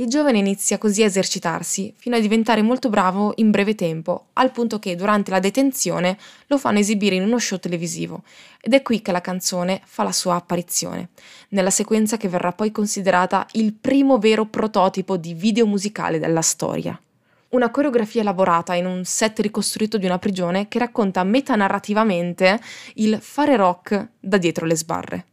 Il 0.02 0.08
giovane 0.08 0.40
inizia 0.40 0.80
così 0.80 1.04
a 1.04 1.06
esercitarsi 1.06 1.94
fino 1.96 2.16
a 2.16 2.20
diventare 2.20 2.64
molto 2.64 2.90
bravo 2.90 3.34
in 3.36 3.52
breve 3.52 3.76
tempo, 3.76 4.30
al 4.34 4.52
punto 4.52 4.80
che 4.80 4.96
durante 4.96 5.30
la 5.30 5.40
detenzione 5.40 6.18
lo 6.48 6.58
fanno 6.58 6.80
esibire 6.80 7.14
in 7.14 7.22
uno 7.22 7.38
show 7.38 7.60
televisivo 7.60 8.24
ed 8.60 8.74
è 8.74 8.82
qui 8.82 9.04
che 9.04 9.12
la 9.12 9.22
canzone 9.22 9.80
fa 9.86 10.02
la 10.02 10.12
sua 10.12 10.34
apparizione, 10.34 11.10
nella 11.50 11.70
sequenza 11.70 12.18
che 12.18 12.30
verrà 12.30 12.52
poi 12.52 12.72
considerata 12.72 13.46
il 13.52 13.74
primo 13.74 14.18
vero 14.18 14.48
prototipo 14.48 15.18
di 15.18 15.36
video 15.36 15.68
musicale 15.68 16.18
della 16.18 16.42
storia. 16.42 17.00
Una 17.50 17.70
coreografia 17.70 18.22
elaborata 18.22 18.74
in 18.74 18.88
un 18.88 19.06
set 19.06 19.40
ricostruito 19.40 20.00
di 20.00 20.08
una 20.08 20.18
prigione 20.18 20.68
che 20.68 20.80
racconta 20.80 21.24
metanarrativamente 21.24 22.60
il 22.96 23.20
fare 23.22 23.56
rock 23.56 24.08
da 24.20 24.38
dietro 24.38 24.66
le 24.66 24.76
sbarre. 24.76 25.26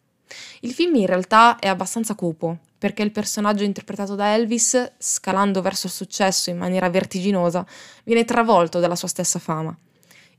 Il 0.61 0.75
film 0.75 0.95
in 0.97 1.07
realtà 1.07 1.59
è 1.59 1.69
abbastanza 1.69 2.15
cupo, 2.15 2.59
perché 2.79 3.03
il 3.03 3.11
personaggio 3.11 3.65
interpretato 3.65 4.15
da 4.15 4.35
Elvis, 4.35 4.93
scalando 4.99 5.61
verso 5.61 5.87
il 5.87 5.93
successo 5.93 6.49
in 6.51 6.57
maniera 6.57 6.89
vertiginosa, 6.89 7.67
viene 8.05 8.25
travolto 8.25 8.79
dalla 8.79 8.95
sua 8.95 9.09
stessa 9.09 9.41
fama. 9.41 9.77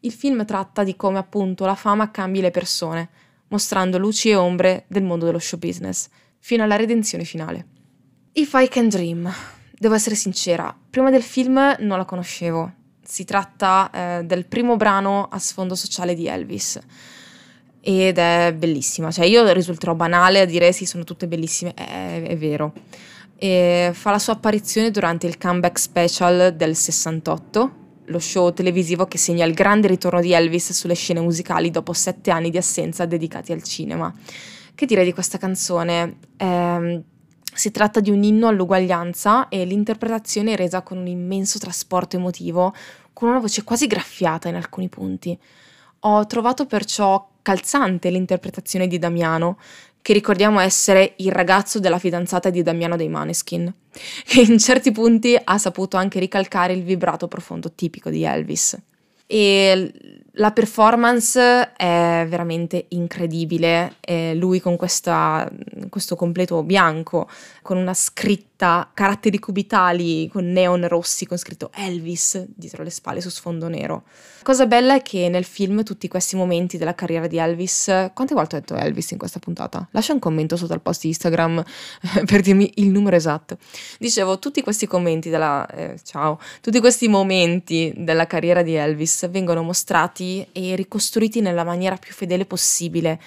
Il 0.02 0.14
film 0.14 0.46
tratta 0.46 0.84
di 0.84 0.96
come 0.96 1.18
appunto 1.18 1.66
la 1.66 1.76
fama 1.76 2.12
cambi 2.12 2.40
le 2.40 2.52
persone, 2.52 3.10
mostrando 3.50 3.98
luci 3.98 4.30
e 4.30 4.36
ombre 4.36 4.86
del 4.88 5.04
mondo 5.04 5.26
dello 5.26 5.40
show 5.40 5.60
business, 5.60 6.08
fino 6.40 6.64
alla 6.64 6.78
redenzione 6.78 7.26
finale. 7.26 7.68
If 8.34 8.54
I 8.54 8.68
Can 8.70 8.88
Dream. 8.88 9.34
Devo 9.78 9.96
essere 9.96 10.16
sincera, 10.16 10.76
prima 10.90 11.10
del 11.10 11.24
film 11.24 11.76
non 11.80 11.98
la 11.98 12.04
conoscevo. 12.04 12.74
Si 13.02 13.24
tratta 13.24 13.90
eh, 13.92 14.24
del 14.26 14.46
primo 14.46 14.76
brano 14.76 15.28
a 15.30 15.40
sfondo 15.40 15.74
sociale 15.74 16.16
di 16.16 16.28
Elvis 16.28 16.80
ed 17.82 18.18
è 18.18 18.54
bellissima. 18.58 19.12
Cioè, 19.12 19.26
io 19.26 19.52
risulterò 19.52 19.94
banale 19.94 20.42
a 20.42 20.46
dire 20.46 20.72
sì, 20.72 20.86
sono 20.86 21.04
tutte 21.04 21.28
bellissime, 21.28 21.74
è, 21.74 22.24
è 22.24 22.38
vero. 22.38 22.74
E 23.38 23.92
fa 23.94 24.12
la 24.12 24.20
sua 24.20 24.34
apparizione 24.34 24.92
durante 24.92 25.26
il 25.26 25.38
comeback 25.38 25.80
special 25.80 26.54
del 26.56 26.76
68, 26.76 27.72
lo 28.06 28.20
show 28.20 28.52
televisivo 28.52 29.06
che 29.06 29.18
segna 29.18 29.46
il 29.46 29.54
grande 29.54 29.88
ritorno 29.88 30.20
di 30.20 30.34
Elvis 30.34 30.74
sulle 30.74 30.96
scene 30.96 31.22
musicali 31.22 31.72
dopo 31.72 31.94
sette 31.94 32.32
anni 32.32 32.50
di 32.50 32.58
assenza 32.58 33.06
dedicati 33.06 33.54
al 33.54 33.64
cinema. 33.64 34.14
Che 34.76 34.86
dire 34.86 35.04
di 35.04 35.14
questa 35.14 35.38
canzone? 35.38 36.18
Eh, 36.38 37.04
si 37.54 37.72
tratta 37.72 38.00
di 38.00 38.10
un 38.10 38.24
inno 38.24 38.48
all'uguaglianza 38.48 39.50
e 39.50 39.66
l'interpretazione 39.66 40.54
è 40.54 40.56
resa 40.56 40.82
con 40.82 40.98
un 40.98 41.08
immenso 41.08 41.60
trasporto 41.60 42.16
emotivo, 42.16 42.74
con 43.14 43.30
una 43.30 43.40
voce 43.40 43.64
quasi 43.64 43.88
graffiata 43.88 44.48
in 44.48 44.56
alcuni 44.56 44.88
punti. 44.88 45.38
Ho 46.02 46.26
trovato 46.28 46.66
perciò 46.66 47.28
calzante 47.42 48.10
l'interpretazione 48.10 48.88
di 48.88 49.00
Damiano, 49.00 49.58
che 50.02 50.14
ricordiamo 50.14 50.60
essere 50.60 51.14
il 51.18 51.32
ragazzo 51.32 51.80
della 51.80 52.00
fidanzata 52.00 52.50
di 52.50 52.64
Damiano 52.64 52.96
dei 52.96 53.10
Maneskin, 53.10 53.74
che 54.26 54.42
in 54.42 54.58
certi 54.58 54.92
punti 54.92 55.38
ha 55.42 55.58
saputo 55.58 55.98
anche 55.98 56.20
ricalcare 56.20 56.74
il 56.74 56.84
vibrato 56.84 57.28
profondo 57.28 57.74
tipico 57.74 58.10
di 58.10 58.24
Elvis. 58.24 58.78
E 59.32 59.92
la 60.34 60.52
performance 60.52 61.74
è 61.74 62.26
veramente 62.28 62.86
incredibile, 62.90 63.98
e 64.00 64.34
lui 64.36 64.60
con 64.60 64.78
questa, 64.78 65.48
questo 65.90 66.16
completo 66.16 66.64
bianco, 66.64 67.30
con 67.62 67.78
una 67.78 67.94
scritta, 67.94 68.90
caratteri 68.94 69.38
cubitali 69.38 70.28
con 70.30 70.52
neon 70.52 70.88
rossi 70.88 71.26
con 71.26 71.38
scritto 71.38 71.70
Elvis 71.74 72.44
dietro 72.48 72.84
le 72.84 72.90
spalle 72.90 73.22
su 73.22 73.30
sfondo 73.30 73.68
nero. 73.68 74.04
Cosa 74.42 74.66
bella 74.66 74.96
è 74.96 75.02
che 75.02 75.28
nel 75.28 75.44
film 75.44 75.84
tutti 75.84 76.08
questi 76.08 76.36
momenti 76.36 76.78
della 76.78 76.96
carriera 76.96 77.28
di 77.28 77.38
Elvis, 77.38 77.86
quante 78.14 78.34
volte 78.34 78.56
ho 78.56 78.60
detto 78.60 78.76
Elvis 78.76 79.12
in 79.12 79.18
questa 79.18 79.40
puntata? 79.40 79.88
Lascia 79.92 80.14
un 80.14 80.20
commento 80.20 80.56
sotto 80.56 80.74
al 80.74 80.82
post 80.82 81.04
Instagram 81.04 81.64
per 82.26 82.42
dirmi 82.42 82.72
il 82.76 82.88
numero 82.88 83.16
esatto. 83.16 83.58
Dicevo, 84.00 84.40
tutti 84.40 84.62
questi 84.62 84.88
commenti 84.88 85.30
della... 85.30 85.68
Eh, 85.68 86.00
ciao, 86.04 86.40
tutti 86.62 86.80
questi 86.80 87.08
momenti 87.08 87.94
della 87.96 88.28
carriera 88.28 88.64
di 88.64 88.76
Elvis 88.76 89.30
vengono 89.30 89.62
mostrati 89.62 90.48
e 90.52 90.76
ricostruiti 90.76 91.42
nella 91.42 91.64
maniera 91.64 91.98
più 91.98 92.14
fedele 92.14 92.46
possibile, 92.46 93.20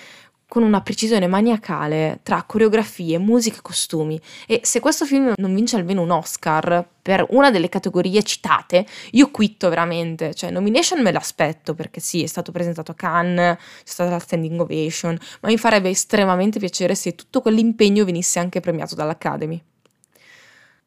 con 0.52 0.64
una 0.64 0.82
precisione 0.82 1.26
maniacale 1.26 2.20
tra 2.22 2.42
coreografie, 2.42 3.16
musica 3.16 3.56
e 3.56 3.62
costumi. 3.62 4.20
E 4.46 4.60
se 4.64 4.80
questo 4.80 5.06
film 5.06 5.32
non 5.36 5.54
vince 5.54 5.76
almeno 5.76 6.02
un 6.02 6.10
Oscar 6.10 6.86
per 7.00 7.24
una 7.30 7.50
delle 7.50 7.70
categorie 7.70 8.22
citate, 8.22 8.84
io 9.12 9.30
quitto 9.30 9.70
veramente. 9.70 10.34
Cioè, 10.34 10.50
nomination 10.50 11.00
me 11.00 11.10
l'aspetto 11.10 11.72
perché 11.72 12.00
sì, 12.00 12.22
è 12.22 12.26
stato 12.26 12.52
presentato 12.52 12.90
a 12.90 12.94
Cannes, 12.94 13.56
c'è 13.56 13.90
stata 13.90 14.10
la 14.10 14.18
standing 14.18 14.60
ovation, 14.60 15.16
ma 15.40 15.48
mi 15.48 15.56
farebbe 15.56 15.88
estremamente 15.88 16.58
piacere 16.58 16.94
se 16.96 17.14
tutto 17.14 17.40
quell'impegno 17.40 18.04
venisse 18.04 18.38
anche 18.38 18.60
premiato 18.60 18.94
dall'Academy. 18.94 19.58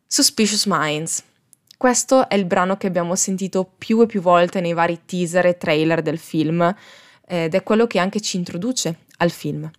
Suspicious 0.05 0.67
Minds. 0.67 1.24
Questo 1.75 2.29
è 2.29 2.36
il 2.36 2.45
brano 2.45 2.77
che 2.77 2.86
abbiamo 2.86 3.15
sentito 3.15 3.67
più 3.75 4.00
e 4.03 4.05
più 4.05 4.22
volte 4.22 4.62
nei 4.62 4.74
vari 4.74 5.00
teaser 5.05 5.48
e 5.48 5.57
trailer 5.57 6.03
del 6.03 6.19
film 6.19 6.72
ed 7.27 7.55
è 7.55 7.63
quello 7.63 7.88
che 7.88 7.98
anche 7.98 8.22
ci 8.22 8.38
introduce 8.38 9.04
al 9.17 9.31
film. 9.31 9.69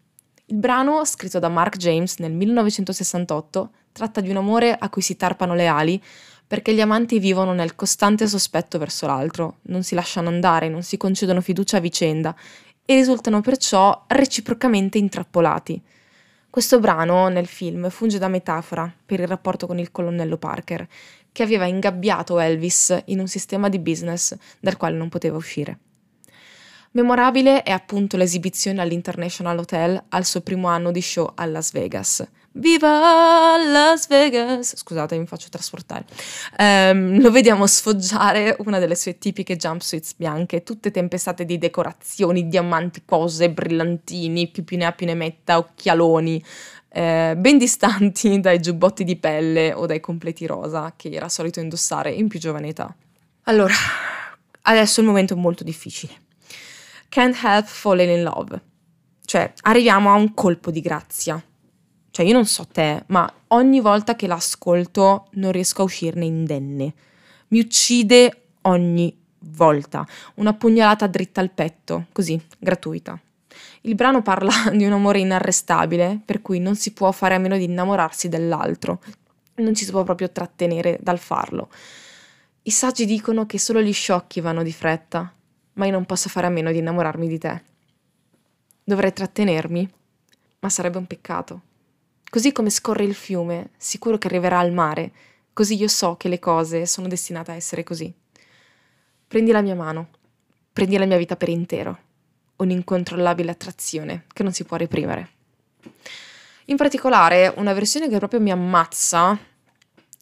Il 0.46 0.56
brano, 0.56 1.04
scritto 1.04 1.38
da 1.38 1.48
Mark 1.48 1.76
James 1.76 2.18
nel 2.18 2.32
1968, 2.32 3.70
tratta 3.92 4.20
di 4.20 4.30
un 4.30 4.36
amore 4.36 4.72
a 4.74 4.88
cui 4.88 5.02
si 5.02 5.16
tarpano 5.16 5.54
le 5.54 5.66
ali 5.66 6.02
perché 6.46 6.72
gli 6.72 6.80
amanti 6.80 7.18
vivono 7.18 7.52
nel 7.52 7.74
costante 7.74 8.28
sospetto 8.28 8.78
verso 8.78 9.06
l'altro, 9.06 9.56
non 9.62 9.82
si 9.82 9.96
lasciano 9.96 10.28
andare, 10.28 10.68
non 10.68 10.82
si 10.82 10.96
concedono 10.96 11.40
fiducia 11.40 11.78
a 11.78 11.80
vicenda 11.80 12.36
e 12.84 12.94
risultano 12.94 13.40
perciò 13.40 14.04
reciprocamente 14.06 14.98
intrappolati. 14.98 15.82
Questo 16.48 16.78
brano 16.78 17.28
nel 17.28 17.46
film 17.46 17.90
funge 17.90 18.18
da 18.18 18.28
metafora 18.28 18.90
per 19.04 19.20
il 19.20 19.26
rapporto 19.26 19.66
con 19.66 19.78
il 19.78 19.90
colonnello 19.90 20.38
Parker, 20.38 20.86
che 21.32 21.42
aveva 21.42 21.66
ingabbiato 21.66 22.38
Elvis 22.38 22.96
in 23.06 23.18
un 23.18 23.26
sistema 23.26 23.68
di 23.68 23.80
business 23.80 24.34
dal 24.60 24.76
quale 24.76 24.96
non 24.96 25.08
poteva 25.08 25.36
uscire. 25.36 25.78
Memorabile 26.96 27.62
è 27.62 27.72
appunto 27.72 28.16
l'esibizione 28.16 28.80
all'International 28.80 29.58
Hotel 29.58 30.02
al 30.08 30.24
suo 30.24 30.40
primo 30.40 30.68
anno 30.68 30.90
di 30.90 31.02
show 31.02 31.30
a 31.34 31.44
Las 31.44 31.72
Vegas. 31.72 32.26
Viva 32.52 33.58
Las 33.58 34.08
Vegas! 34.08 34.74
Scusate, 34.78 35.18
mi 35.18 35.26
faccio 35.26 35.50
trasportare. 35.50 36.06
Um, 36.58 37.20
lo 37.20 37.30
vediamo 37.30 37.66
sfoggiare 37.66 38.56
una 38.60 38.78
delle 38.78 38.94
sue 38.94 39.18
tipiche 39.18 39.56
jumpsuits 39.56 40.14
bianche, 40.16 40.62
tutte 40.62 40.90
tempestate 40.90 41.44
di 41.44 41.58
decorazioni, 41.58 42.48
diamanti, 42.48 43.02
cose, 43.04 43.50
brillantini, 43.50 44.48
più 44.48 44.64
più 44.64 44.78
ne 44.78 44.86
ha 44.86 44.92
più 44.92 45.04
ne 45.04 45.14
metta, 45.14 45.58
occhialoni, 45.58 46.42
eh, 46.88 47.34
ben 47.36 47.58
distanti 47.58 48.40
dai 48.40 48.58
giubbotti 48.58 49.04
di 49.04 49.16
pelle 49.16 49.74
o 49.74 49.84
dai 49.84 50.00
completi 50.00 50.46
rosa 50.46 50.94
che 50.96 51.10
era 51.10 51.28
solito 51.28 51.60
indossare 51.60 52.10
in 52.10 52.28
più 52.28 52.38
giovane 52.38 52.68
età. 52.68 52.96
Allora, 53.42 53.74
adesso 54.62 55.00
il 55.00 55.06
momento 55.06 55.34
è 55.34 55.36
molto 55.36 55.62
difficile 55.62 56.24
Can't 57.08 57.36
help 57.42 57.66
falling 57.66 58.10
in 58.10 58.22
love. 58.22 58.60
Cioè, 59.24 59.52
arriviamo 59.62 60.10
a 60.10 60.14
un 60.14 60.34
colpo 60.34 60.70
di 60.70 60.80
grazia. 60.80 61.42
Cioè, 62.10 62.24
io 62.24 62.32
non 62.32 62.46
so 62.46 62.66
te, 62.66 63.04
ma 63.08 63.30
ogni 63.48 63.80
volta 63.80 64.16
che 64.16 64.26
l'ascolto 64.26 65.28
non 65.32 65.52
riesco 65.52 65.82
a 65.82 65.84
uscirne 65.84 66.24
indenne. 66.24 66.94
Mi 67.48 67.58
uccide 67.60 68.48
ogni 68.62 69.14
volta. 69.40 70.06
Una 70.36 70.54
pugnalata 70.54 71.06
dritta 71.06 71.40
al 71.40 71.50
petto, 71.50 72.06
così, 72.12 72.40
gratuita. 72.58 73.20
Il 73.82 73.94
brano 73.94 74.22
parla 74.22 74.52
di 74.72 74.84
un 74.84 74.92
amore 74.92 75.20
inarrestabile, 75.20 76.20
per 76.24 76.42
cui 76.42 76.58
non 76.58 76.74
si 76.74 76.92
può 76.92 77.12
fare 77.12 77.34
a 77.34 77.38
meno 77.38 77.56
di 77.56 77.64
innamorarsi 77.64 78.28
dell'altro. 78.28 79.00
Non 79.56 79.74
ci 79.74 79.84
si 79.84 79.90
può 79.90 80.02
proprio 80.02 80.30
trattenere 80.30 80.98
dal 81.00 81.18
farlo. 81.18 81.68
I 82.62 82.70
saggi 82.70 83.06
dicono 83.06 83.46
che 83.46 83.58
solo 83.58 83.80
gli 83.80 83.92
sciocchi 83.92 84.40
vanno 84.40 84.62
di 84.62 84.72
fretta, 84.72 85.32
ma 85.76 85.86
io 85.86 85.92
non 85.92 86.04
posso 86.04 86.28
fare 86.28 86.46
a 86.46 86.50
meno 86.50 86.70
di 86.70 86.78
innamorarmi 86.78 87.28
di 87.28 87.38
te. 87.38 87.62
Dovrei 88.84 89.12
trattenermi, 89.12 89.90
ma 90.60 90.68
sarebbe 90.68 90.98
un 90.98 91.06
peccato. 91.06 91.62
Così 92.28 92.52
come 92.52 92.70
scorre 92.70 93.04
il 93.04 93.14
fiume, 93.14 93.70
sicuro 93.76 94.18
che 94.18 94.26
arriverà 94.26 94.58
al 94.58 94.72
mare, 94.72 95.12
così 95.52 95.76
io 95.76 95.88
so 95.88 96.16
che 96.16 96.28
le 96.28 96.38
cose 96.38 96.86
sono 96.86 97.08
destinate 97.08 97.52
a 97.52 97.54
essere 97.54 97.82
così. 97.84 98.12
Prendi 99.28 99.50
la 99.50 99.60
mia 99.60 99.74
mano, 99.74 100.08
prendi 100.72 100.96
la 100.96 101.06
mia 101.06 101.16
vita 101.16 101.36
per 101.36 101.48
intero, 101.48 101.98
un'incontrollabile 102.56 103.50
attrazione 103.50 104.24
che 104.32 104.42
non 104.42 104.52
si 104.52 104.64
può 104.64 104.76
reprimere. 104.76 105.30
In 106.66 106.76
particolare, 106.76 107.52
una 107.56 107.72
versione 107.72 108.08
che 108.08 108.18
proprio 108.18 108.40
mi 108.40 108.50
ammazza 108.50 109.38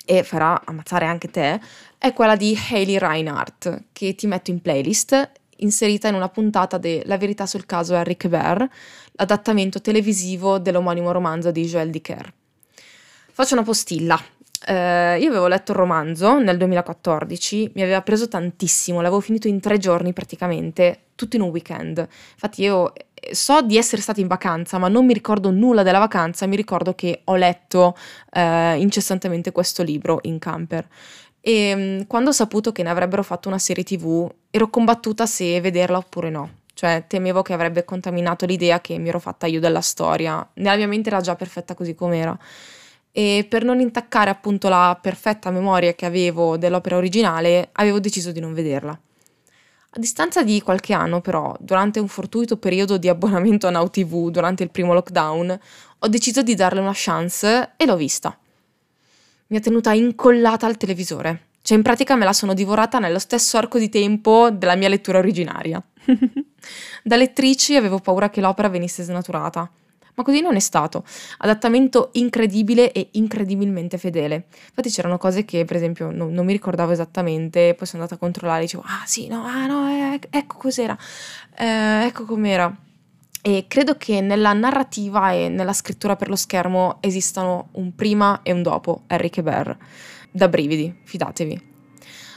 e 0.04 0.22
farà 0.22 0.60
ammazzare 0.64 1.06
anche 1.06 1.30
te, 1.30 1.60
è 1.96 2.12
quella 2.12 2.36
di 2.36 2.58
Hayley 2.70 2.98
Reinhardt, 2.98 3.84
che 3.92 4.14
ti 4.14 4.26
metto 4.26 4.50
in 4.50 4.60
playlist 4.60 5.32
inserita 5.58 6.08
in 6.08 6.14
una 6.14 6.28
puntata 6.28 6.78
de 6.78 7.02
La 7.06 7.18
verità 7.18 7.46
sul 7.46 7.66
caso 7.66 7.94
Eric 7.94 8.28
Bear, 8.28 8.68
l'adattamento 9.12 9.80
televisivo 9.80 10.58
dell'omonimo 10.58 11.12
romanzo 11.12 11.50
di 11.50 11.64
Joël 11.64 11.90
Dicker. 11.90 12.32
Faccio 13.32 13.54
una 13.54 13.64
postilla. 13.64 14.20
Eh, 14.66 15.18
io 15.20 15.28
avevo 15.28 15.46
letto 15.46 15.72
il 15.72 15.78
romanzo 15.78 16.38
nel 16.38 16.56
2014, 16.56 17.72
mi 17.74 17.82
aveva 17.82 18.00
preso 18.00 18.28
tantissimo, 18.28 19.00
l'avevo 19.02 19.20
finito 19.20 19.46
in 19.46 19.60
tre 19.60 19.76
giorni 19.78 20.12
praticamente, 20.12 21.00
tutto 21.14 21.36
in 21.36 21.42
un 21.42 21.50
weekend. 21.50 22.06
Infatti 22.32 22.62
io 22.62 22.92
eh, 22.94 23.34
so 23.34 23.60
di 23.60 23.76
essere 23.76 24.00
stata 24.00 24.20
in 24.20 24.26
vacanza, 24.26 24.78
ma 24.78 24.88
non 24.88 25.04
mi 25.04 25.12
ricordo 25.12 25.50
nulla 25.50 25.82
della 25.82 25.98
vacanza, 25.98 26.46
mi 26.46 26.56
ricordo 26.56 26.94
che 26.94 27.20
ho 27.24 27.36
letto 27.36 27.96
eh, 28.30 28.76
incessantemente 28.78 29.52
questo 29.52 29.82
libro 29.82 30.20
in 30.22 30.38
camper. 30.38 30.88
E 31.46 31.74
mm, 31.76 32.00
quando 32.06 32.30
ho 32.30 32.32
saputo 32.32 32.72
che 32.72 32.82
ne 32.82 32.88
avrebbero 32.88 33.22
fatto 33.22 33.48
una 33.48 33.58
serie 33.58 33.84
tv, 33.84 34.32
ero 34.50 34.70
combattuta 34.70 35.26
se 35.26 35.60
vederla 35.60 35.98
oppure 35.98 36.30
no. 36.30 36.60
Cioè, 36.72 37.04
temevo 37.06 37.42
che 37.42 37.52
avrebbe 37.52 37.84
contaminato 37.84 38.46
l'idea 38.46 38.80
che 38.80 38.96
mi 38.96 39.10
ero 39.10 39.18
fatta 39.18 39.46
io 39.46 39.60
della 39.60 39.82
storia. 39.82 40.48
Nella 40.54 40.76
mia 40.76 40.88
mente 40.88 41.10
era 41.10 41.20
già 41.20 41.36
perfetta 41.36 41.74
così 41.74 41.94
com'era. 41.94 42.36
E 43.12 43.46
per 43.46 43.62
non 43.62 43.80
intaccare 43.80 44.30
appunto 44.30 44.70
la 44.70 44.98
perfetta 44.98 45.50
memoria 45.50 45.92
che 45.92 46.06
avevo 46.06 46.56
dell'opera 46.56 46.96
originale, 46.96 47.68
avevo 47.72 48.00
deciso 48.00 48.32
di 48.32 48.40
non 48.40 48.54
vederla. 48.54 48.92
A 48.92 49.98
distanza 49.98 50.42
di 50.42 50.62
qualche 50.62 50.94
anno, 50.94 51.20
però, 51.20 51.54
durante 51.60 52.00
un 52.00 52.08
fortuito 52.08 52.56
periodo 52.56 52.96
di 52.96 53.10
abbonamento 53.10 53.66
a 53.66 53.70
Now 53.70 53.90
TV 53.90 54.30
durante 54.30 54.62
il 54.62 54.70
primo 54.70 54.94
lockdown, 54.94 55.60
ho 55.98 56.08
deciso 56.08 56.42
di 56.42 56.54
darle 56.54 56.80
una 56.80 56.92
chance 56.94 57.72
e 57.76 57.84
l'ho 57.84 57.96
vista 57.96 58.34
mi 59.48 59.56
ha 59.56 59.60
tenuta 59.60 59.92
incollata 59.92 60.66
al 60.66 60.76
televisore. 60.76 61.46
Cioè, 61.62 61.76
in 61.76 61.82
pratica 61.82 62.14
me 62.14 62.24
la 62.24 62.32
sono 62.32 62.52
divorata 62.52 62.98
nello 62.98 63.18
stesso 63.18 63.56
arco 63.56 63.78
di 63.78 63.88
tempo 63.88 64.50
della 64.50 64.76
mia 64.76 64.88
lettura 64.88 65.18
originaria. 65.18 65.82
da 67.02 67.16
lettrici 67.16 67.76
avevo 67.76 67.98
paura 67.98 68.28
che 68.28 68.40
l'opera 68.40 68.68
venisse 68.68 69.02
snaturata. 69.02 69.70
Ma 70.16 70.22
così 70.22 70.40
non 70.40 70.54
è 70.54 70.60
stato. 70.60 71.04
Adattamento 71.38 72.10
incredibile 72.12 72.92
e 72.92 73.08
incredibilmente 73.12 73.98
fedele. 73.98 74.46
Infatti 74.68 74.90
c'erano 74.90 75.18
cose 75.18 75.44
che, 75.44 75.64
per 75.64 75.76
esempio, 75.76 76.10
non, 76.10 76.32
non 76.32 76.44
mi 76.44 76.52
ricordavo 76.52 76.92
esattamente, 76.92 77.74
poi 77.74 77.86
sono 77.86 78.02
andata 78.02 78.16
a 78.16 78.22
controllare 78.22 78.60
e 78.60 78.64
dicevo, 78.64 78.84
ah 78.86 79.02
sì, 79.06 79.26
no, 79.26 79.44
ah 79.44 79.66
no, 79.66 79.88
eh, 79.88 80.20
ecco 80.30 80.56
cos'era, 80.56 80.96
eh, 81.56 82.04
ecco 82.04 82.24
com'era. 82.24 82.76
E 83.46 83.66
credo 83.68 83.98
che 83.98 84.22
nella 84.22 84.54
narrativa 84.54 85.32
e 85.32 85.50
nella 85.50 85.74
scrittura 85.74 86.16
per 86.16 86.30
lo 86.30 86.34
schermo 86.34 86.96
esistano 87.00 87.68
un 87.72 87.94
prima 87.94 88.40
e 88.42 88.52
un 88.52 88.62
dopo 88.62 89.02
e 89.06 89.42
Bear. 89.42 89.76
Da 90.30 90.48
brividi, 90.48 90.94
fidatevi. 91.04 91.72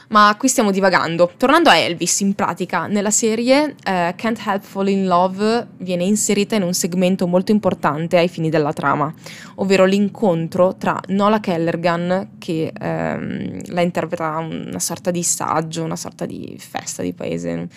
Ma 0.08 0.34
qui 0.38 0.48
stiamo 0.48 0.70
divagando. 0.70 1.32
Tornando 1.38 1.70
a 1.70 1.76
Elvis, 1.76 2.20
in 2.20 2.34
pratica, 2.34 2.88
nella 2.88 3.10
serie 3.10 3.74
eh, 3.84 4.12
Can't 4.16 4.38
Help 4.44 4.62
Fall 4.62 4.88
in 4.88 5.06
Love 5.06 5.68
viene 5.78 6.04
inserita 6.04 6.56
in 6.56 6.62
un 6.62 6.74
segmento 6.74 7.26
molto 7.26 7.52
importante 7.52 8.18
ai 8.18 8.28
fini 8.28 8.50
della 8.50 8.74
trama, 8.74 9.10
ovvero 9.54 9.86
l'incontro 9.86 10.76
tra 10.76 11.00
Nola 11.06 11.40
Kellergan, 11.40 12.32
che 12.36 12.70
ehm, 12.78 13.60
la 13.68 13.80
interpreta 13.80 14.36
una 14.36 14.78
sorta 14.78 15.10
di 15.10 15.22
saggio, 15.22 15.84
una 15.84 15.96
sorta 15.96 16.26
di 16.26 16.54
festa 16.58 17.00
di 17.00 17.14
paese, 17.14 17.68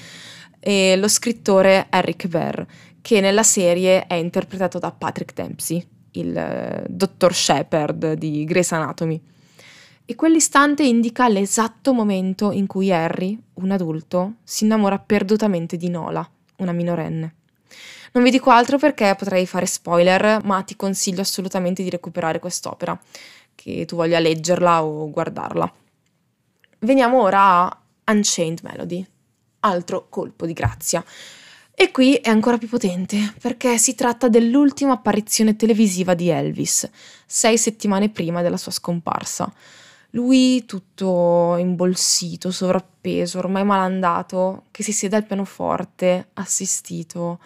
e 0.63 0.95
lo 0.95 1.07
scrittore 1.07 1.87
Eric 1.89 2.27
Bear, 2.27 2.65
che 3.01 3.19
nella 3.19 3.43
serie 3.43 4.05
è 4.05 4.13
interpretato 4.13 4.79
da 4.79 4.91
Patrick 4.91 5.33
Dempsey, 5.33 5.85
il 6.11 6.83
uh, 6.85 6.85
dottor 6.87 7.33
Shepard 7.33 8.13
di 8.13 8.43
Grey's 8.45 8.71
Anatomy. 8.71 9.21
E 10.05 10.15
quell'istante 10.15 10.83
indica 10.83 11.27
l'esatto 11.27 11.93
momento 11.93 12.51
in 12.51 12.67
cui 12.67 12.91
Harry, 12.91 13.39
un 13.55 13.71
adulto, 13.71 14.35
si 14.43 14.65
innamora 14.65 14.99
perdutamente 14.99 15.77
di 15.77 15.89
Nola, 15.89 16.27
una 16.57 16.71
minorenne. 16.73 17.35
Non 18.13 18.23
vi 18.23 18.29
dico 18.29 18.49
altro 18.49 18.77
perché 18.77 19.15
potrei 19.17 19.45
fare 19.45 19.65
spoiler, 19.65 20.43
ma 20.43 20.61
ti 20.63 20.75
consiglio 20.75 21.21
assolutamente 21.21 21.81
di 21.81 21.89
recuperare 21.89 22.39
quest'opera, 22.39 22.99
che 23.55 23.85
tu 23.85 23.95
voglia 23.95 24.19
leggerla 24.19 24.83
o 24.83 25.09
guardarla. 25.09 25.73
Veniamo 26.79 27.21
ora 27.21 27.63
a 27.63 27.81
Unchained 28.11 28.59
Melody, 28.63 29.05
altro 29.59 30.07
colpo 30.09 30.45
di 30.45 30.53
grazia. 30.53 31.03
E 31.73 31.91
qui 31.91 32.15
è 32.15 32.29
ancora 32.29 32.57
più 32.57 32.67
potente, 32.67 33.33
perché 33.41 33.77
si 33.77 33.95
tratta 33.95 34.27
dell'ultima 34.27 34.93
apparizione 34.93 35.55
televisiva 35.55 36.13
di 36.13 36.29
Elvis, 36.29 36.89
sei 37.25 37.57
settimane 37.57 38.09
prima 38.09 38.41
della 38.41 38.57
sua 38.57 38.71
scomparsa. 38.71 39.51
Lui 40.11 40.65
tutto 40.65 41.55
imbolsito, 41.57 42.51
sovrappeso, 42.51 43.37
ormai 43.39 43.63
malandato, 43.63 44.65
che 44.71 44.83
si 44.83 44.91
siede 44.91 45.15
al 45.15 45.25
pianoforte, 45.25 46.27
assistito. 46.33 47.39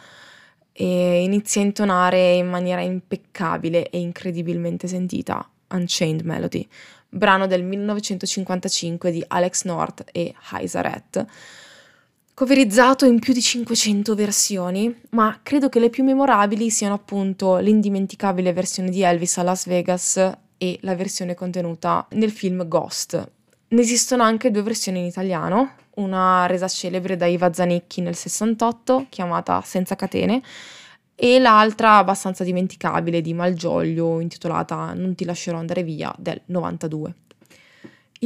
e 0.78 1.24
inizia 1.24 1.62
a 1.62 1.64
intonare 1.64 2.34
in 2.34 2.50
maniera 2.50 2.82
impeccabile 2.82 3.90
e 3.90 3.98
incredibilmente 3.98 4.90
sentita 4.90 5.48
Unchained 5.70 6.22
Melody, 6.26 6.68
brano 7.08 7.48
del 7.48 7.64
1955 7.64 9.10
di 9.10 9.24
Alex 9.26 9.64
North 9.64 10.04
e 10.12 10.34
Heisaret, 10.52 11.26
coverizzato 12.36 13.06
in 13.06 13.20
più 13.20 13.32
di 13.32 13.42
500 13.42 14.14
versioni, 14.14 14.94
ma 15.12 15.40
credo 15.42 15.70
che 15.70 15.80
le 15.80 15.90
più 15.90 16.04
memorabili 16.04 16.70
siano 16.70 16.94
appunto 16.94 17.56
l'indimenticabile 17.60 18.52
versione 18.52 18.90
di 18.90 19.02
Elvis 19.04 19.38
a 19.38 19.44
Las 19.44 19.66
Vegas 19.68 20.18
e 20.58 20.78
la 20.82 20.96
versione 20.96 21.34
contenuta 21.34 22.06
nel 22.12 22.32
film 22.32 22.68
Ghost. 22.68 23.32
Ne 23.70 23.82
esistono 23.82 24.24
anche 24.24 24.52
due 24.52 24.64
versioni 24.64 25.00
in 25.00 25.06
italiano, 25.06 25.76
una 25.96 26.46
resa 26.46 26.68
celebre 26.68 27.16
da 27.16 27.26
Iva 27.26 27.54
Zanicchi 27.54 28.02
nel 28.02 28.16
68, 28.16 29.06
chiamata 29.08 29.62
Senza 29.62 29.96
catene, 29.96 30.42
e 31.16 31.40
l'altra 31.40 31.96
abbastanza 31.96 32.44
dimenticabile 32.44 33.22
di 33.22 33.34
Malgioglio, 33.34 34.20
intitolata 34.20 34.94
Non 34.94 35.16
ti 35.16 35.24
lascerò 35.24 35.58
andare 35.58 35.84
via, 35.84 36.14
del 36.18 36.42
92. 36.48 37.14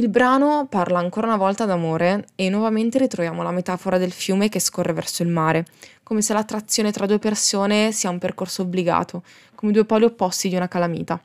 Il 0.00 0.08
brano 0.08 0.66
parla 0.66 0.98
ancora 0.98 1.26
una 1.26 1.36
volta 1.36 1.66
d'amore 1.66 2.28
e 2.34 2.48
nuovamente 2.48 2.96
ritroviamo 2.96 3.42
la 3.42 3.50
metafora 3.50 3.98
del 3.98 4.12
fiume 4.12 4.48
che 4.48 4.58
scorre 4.58 4.94
verso 4.94 5.22
il 5.22 5.28
mare, 5.28 5.66
come 6.02 6.22
se 6.22 6.32
l'attrazione 6.32 6.90
tra 6.90 7.04
due 7.04 7.18
persone 7.18 7.92
sia 7.92 8.08
un 8.08 8.18
percorso 8.18 8.62
obbligato, 8.62 9.22
come 9.54 9.72
due 9.72 9.84
poli 9.84 10.04
opposti 10.04 10.48
di 10.48 10.56
una 10.56 10.68
calamita. 10.68 11.22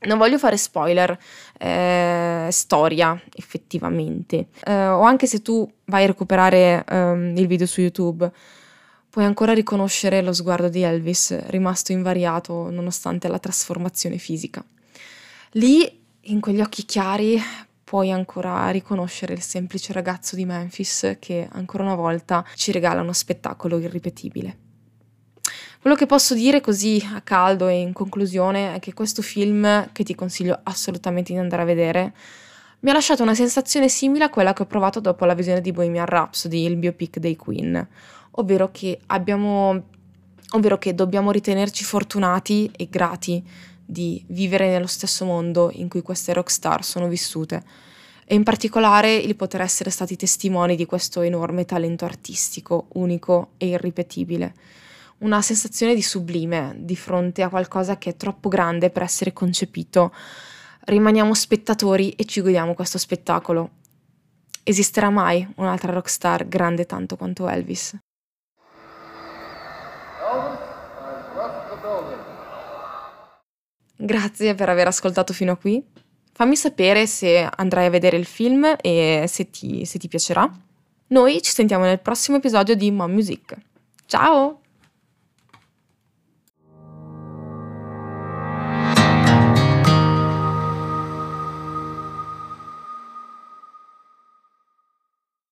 Non 0.00 0.18
voglio 0.18 0.36
fare 0.36 0.56
spoiler, 0.56 1.16
eh, 1.56 2.48
storia 2.50 3.22
effettivamente, 3.36 4.48
eh, 4.64 4.88
o 4.88 5.02
anche 5.02 5.28
se 5.28 5.40
tu 5.40 5.70
vai 5.84 6.02
a 6.02 6.08
recuperare 6.08 6.84
eh, 6.84 7.32
il 7.36 7.46
video 7.46 7.66
su 7.68 7.82
YouTube, 7.82 8.28
puoi 9.10 9.24
ancora 9.24 9.52
riconoscere 9.52 10.22
lo 10.22 10.32
sguardo 10.32 10.68
di 10.68 10.82
Elvis, 10.82 11.38
rimasto 11.50 11.92
invariato 11.92 12.68
nonostante 12.68 13.28
la 13.28 13.38
trasformazione 13.38 14.18
fisica. 14.18 14.64
Lì, 15.52 16.00
in 16.22 16.40
quegli 16.40 16.60
occhi 16.60 16.84
chiari, 16.84 17.40
puoi 17.92 18.10
ancora 18.10 18.70
riconoscere 18.70 19.34
il 19.34 19.42
semplice 19.42 19.92
ragazzo 19.92 20.34
di 20.34 20.46
Memphis 20.46 21.18
che 21.20 21.46
ancora 21.52 21.82
una 21.82 21.94
volta 21.94 22.42
ci 22.54 22.72
regala 22.72 23.02
uno 23.02 23.12
spettacolo 23.12 23.78
irripetibile. 23.78 24.56
Quello 25.78 25.94
che 25.94 26.06
posso 26.06 26.32
dire 26.32 26.62
così 26.62 27.06
a 27.12 27.20
caldo 27.20 27.68
e 27.68 27.78
in 27.78 27.92
conclusione 27.92 28.74
è 28.74 28.78
che 28.78 28.94
questo 28.94 29.20
film, 29.20 29.92
che 29.92 30.04
ti 30.04 30.14
consiglio 30.14 30.58
assolutamente 30.62 31.34
di 31.34 31.38
andare 31.38 31.60
a 31.60 31.66
vedere, 31.66 32.14
mi 32.80 32.88
ha 32.88 32.94
lasciato 32.94 33.22
una 33.22 33.34
sensazione 33.34 33.90
simile 33.90 34.24
a 34.24 34.30
quella 34.30 34.54
che 34.54 34.62
ho 34.62 34.66
provato 34.66 34.98
dopo 34.98 35.26
la 35.26 35.34
visione 35.34 35.60
di 35.60 35.70
Bohemian 35.70 36.06
Rhapsody, 36.06 36.64
il 36.64 36.78
biopic 36.78 37.18
dei 37.18 37.36
Queen, 37.36 37.86
ovvero 38.30 38.70
che 38.72 39.00
abbiamo 39.08 39.90
ovvero 40.54 40.78
che 40.78 40.94
dobbiamo 40.94 41.30
ritenerci 41.30 41.84
fortunati 41.84 42.70
e 42.74 42.88
grati 42.90 43.42
di 43.92 44.24
vivere 44.28 44.70
nello 44.70 44.86
stesso 44.86 45.24
mondo 45.24 45.70
in 45.72 45.88
cui 45.88 46.02
queste 46.02 46.32
rockstar 46.32 46.82
sono 46.82 47.06
vissute 47.06 47.62
e 48.24 48.34
in 48.34 48.42
particolare 48.42 49.14
il 49.14 49.36
poter 49.36 49.60
essere 49.60 49.90
stati 49.90 50.16
testimoni 50.16 50.74
di 50.74 50.86
questo 50.86 51.20
enorme 51.20 51.64
talento 51.64 52.04
artistico, 52.04 52.86
unico 52.94 53.50
e 53.58 53.68
irripetibile 53.68 54.54
una 55.22 55.40
sensazione 55.40 55.94
di 55.94 56.02
sublime 56.02 56.74
di 56.78 56.96
fronte 56.96 57.42
a 57.42 57.48
qualcosa 57.48 57.96
che 57.96 58.10
è 58.10 58.16
troppo 58.16 58.48
grande 58.48 58.90
per 58.90 59.02
essere 59.02 59.32
concepito. 59.32 60.12
Rimaniamo 60.80 61.32
spettatori 61.34 62.10
e 62.10 62.24
ci 62.24 62.40
godiamo 62.40 62.74
questo 62.74 62.98
spettacolo. 62.98 63.70
Esisterà 64.64 65.10
mai 65.10 65.46
un'altra 65.56 65.92
rockstar 65.92 66.48
grande 66.48 66.86
tanto 66.86 67.16
quanto 67.16 67.48
Elvis? 67.48 67.96
Grazie 73.96 74.54
per 74.54 74.68
aver 74.68 74.86
ascoltato 74.86 75.32
fino 75.32 75.52
a 75.52 75.56
qui. 75.56 75.82
Fammi 76.32 76.56
sapere 76.56 77.06
se 77.06 77.48
andrai 77.56 77.86
a 77.86 77.90
vedere 77.90 78.16
il 78.16 78.24
film 78.24 78.74
e 78.80 79.26
se 79.28 79.50
ti, 79.50 79.84
se 79.84 79.98
ti 79.98 80.08
piacerà. 80.08 80.50
Noi 81.08 81.42
ci 81.42 81.52
sentiamo 81.52 81.84
nel 81.84 82.00
prossimo 82.00 82.38
episodio 82.38 82.74
di 82.74 82.90
Mom 82.90 83.12
Music. 83.12 83.54
Ciao! 84.06 84.61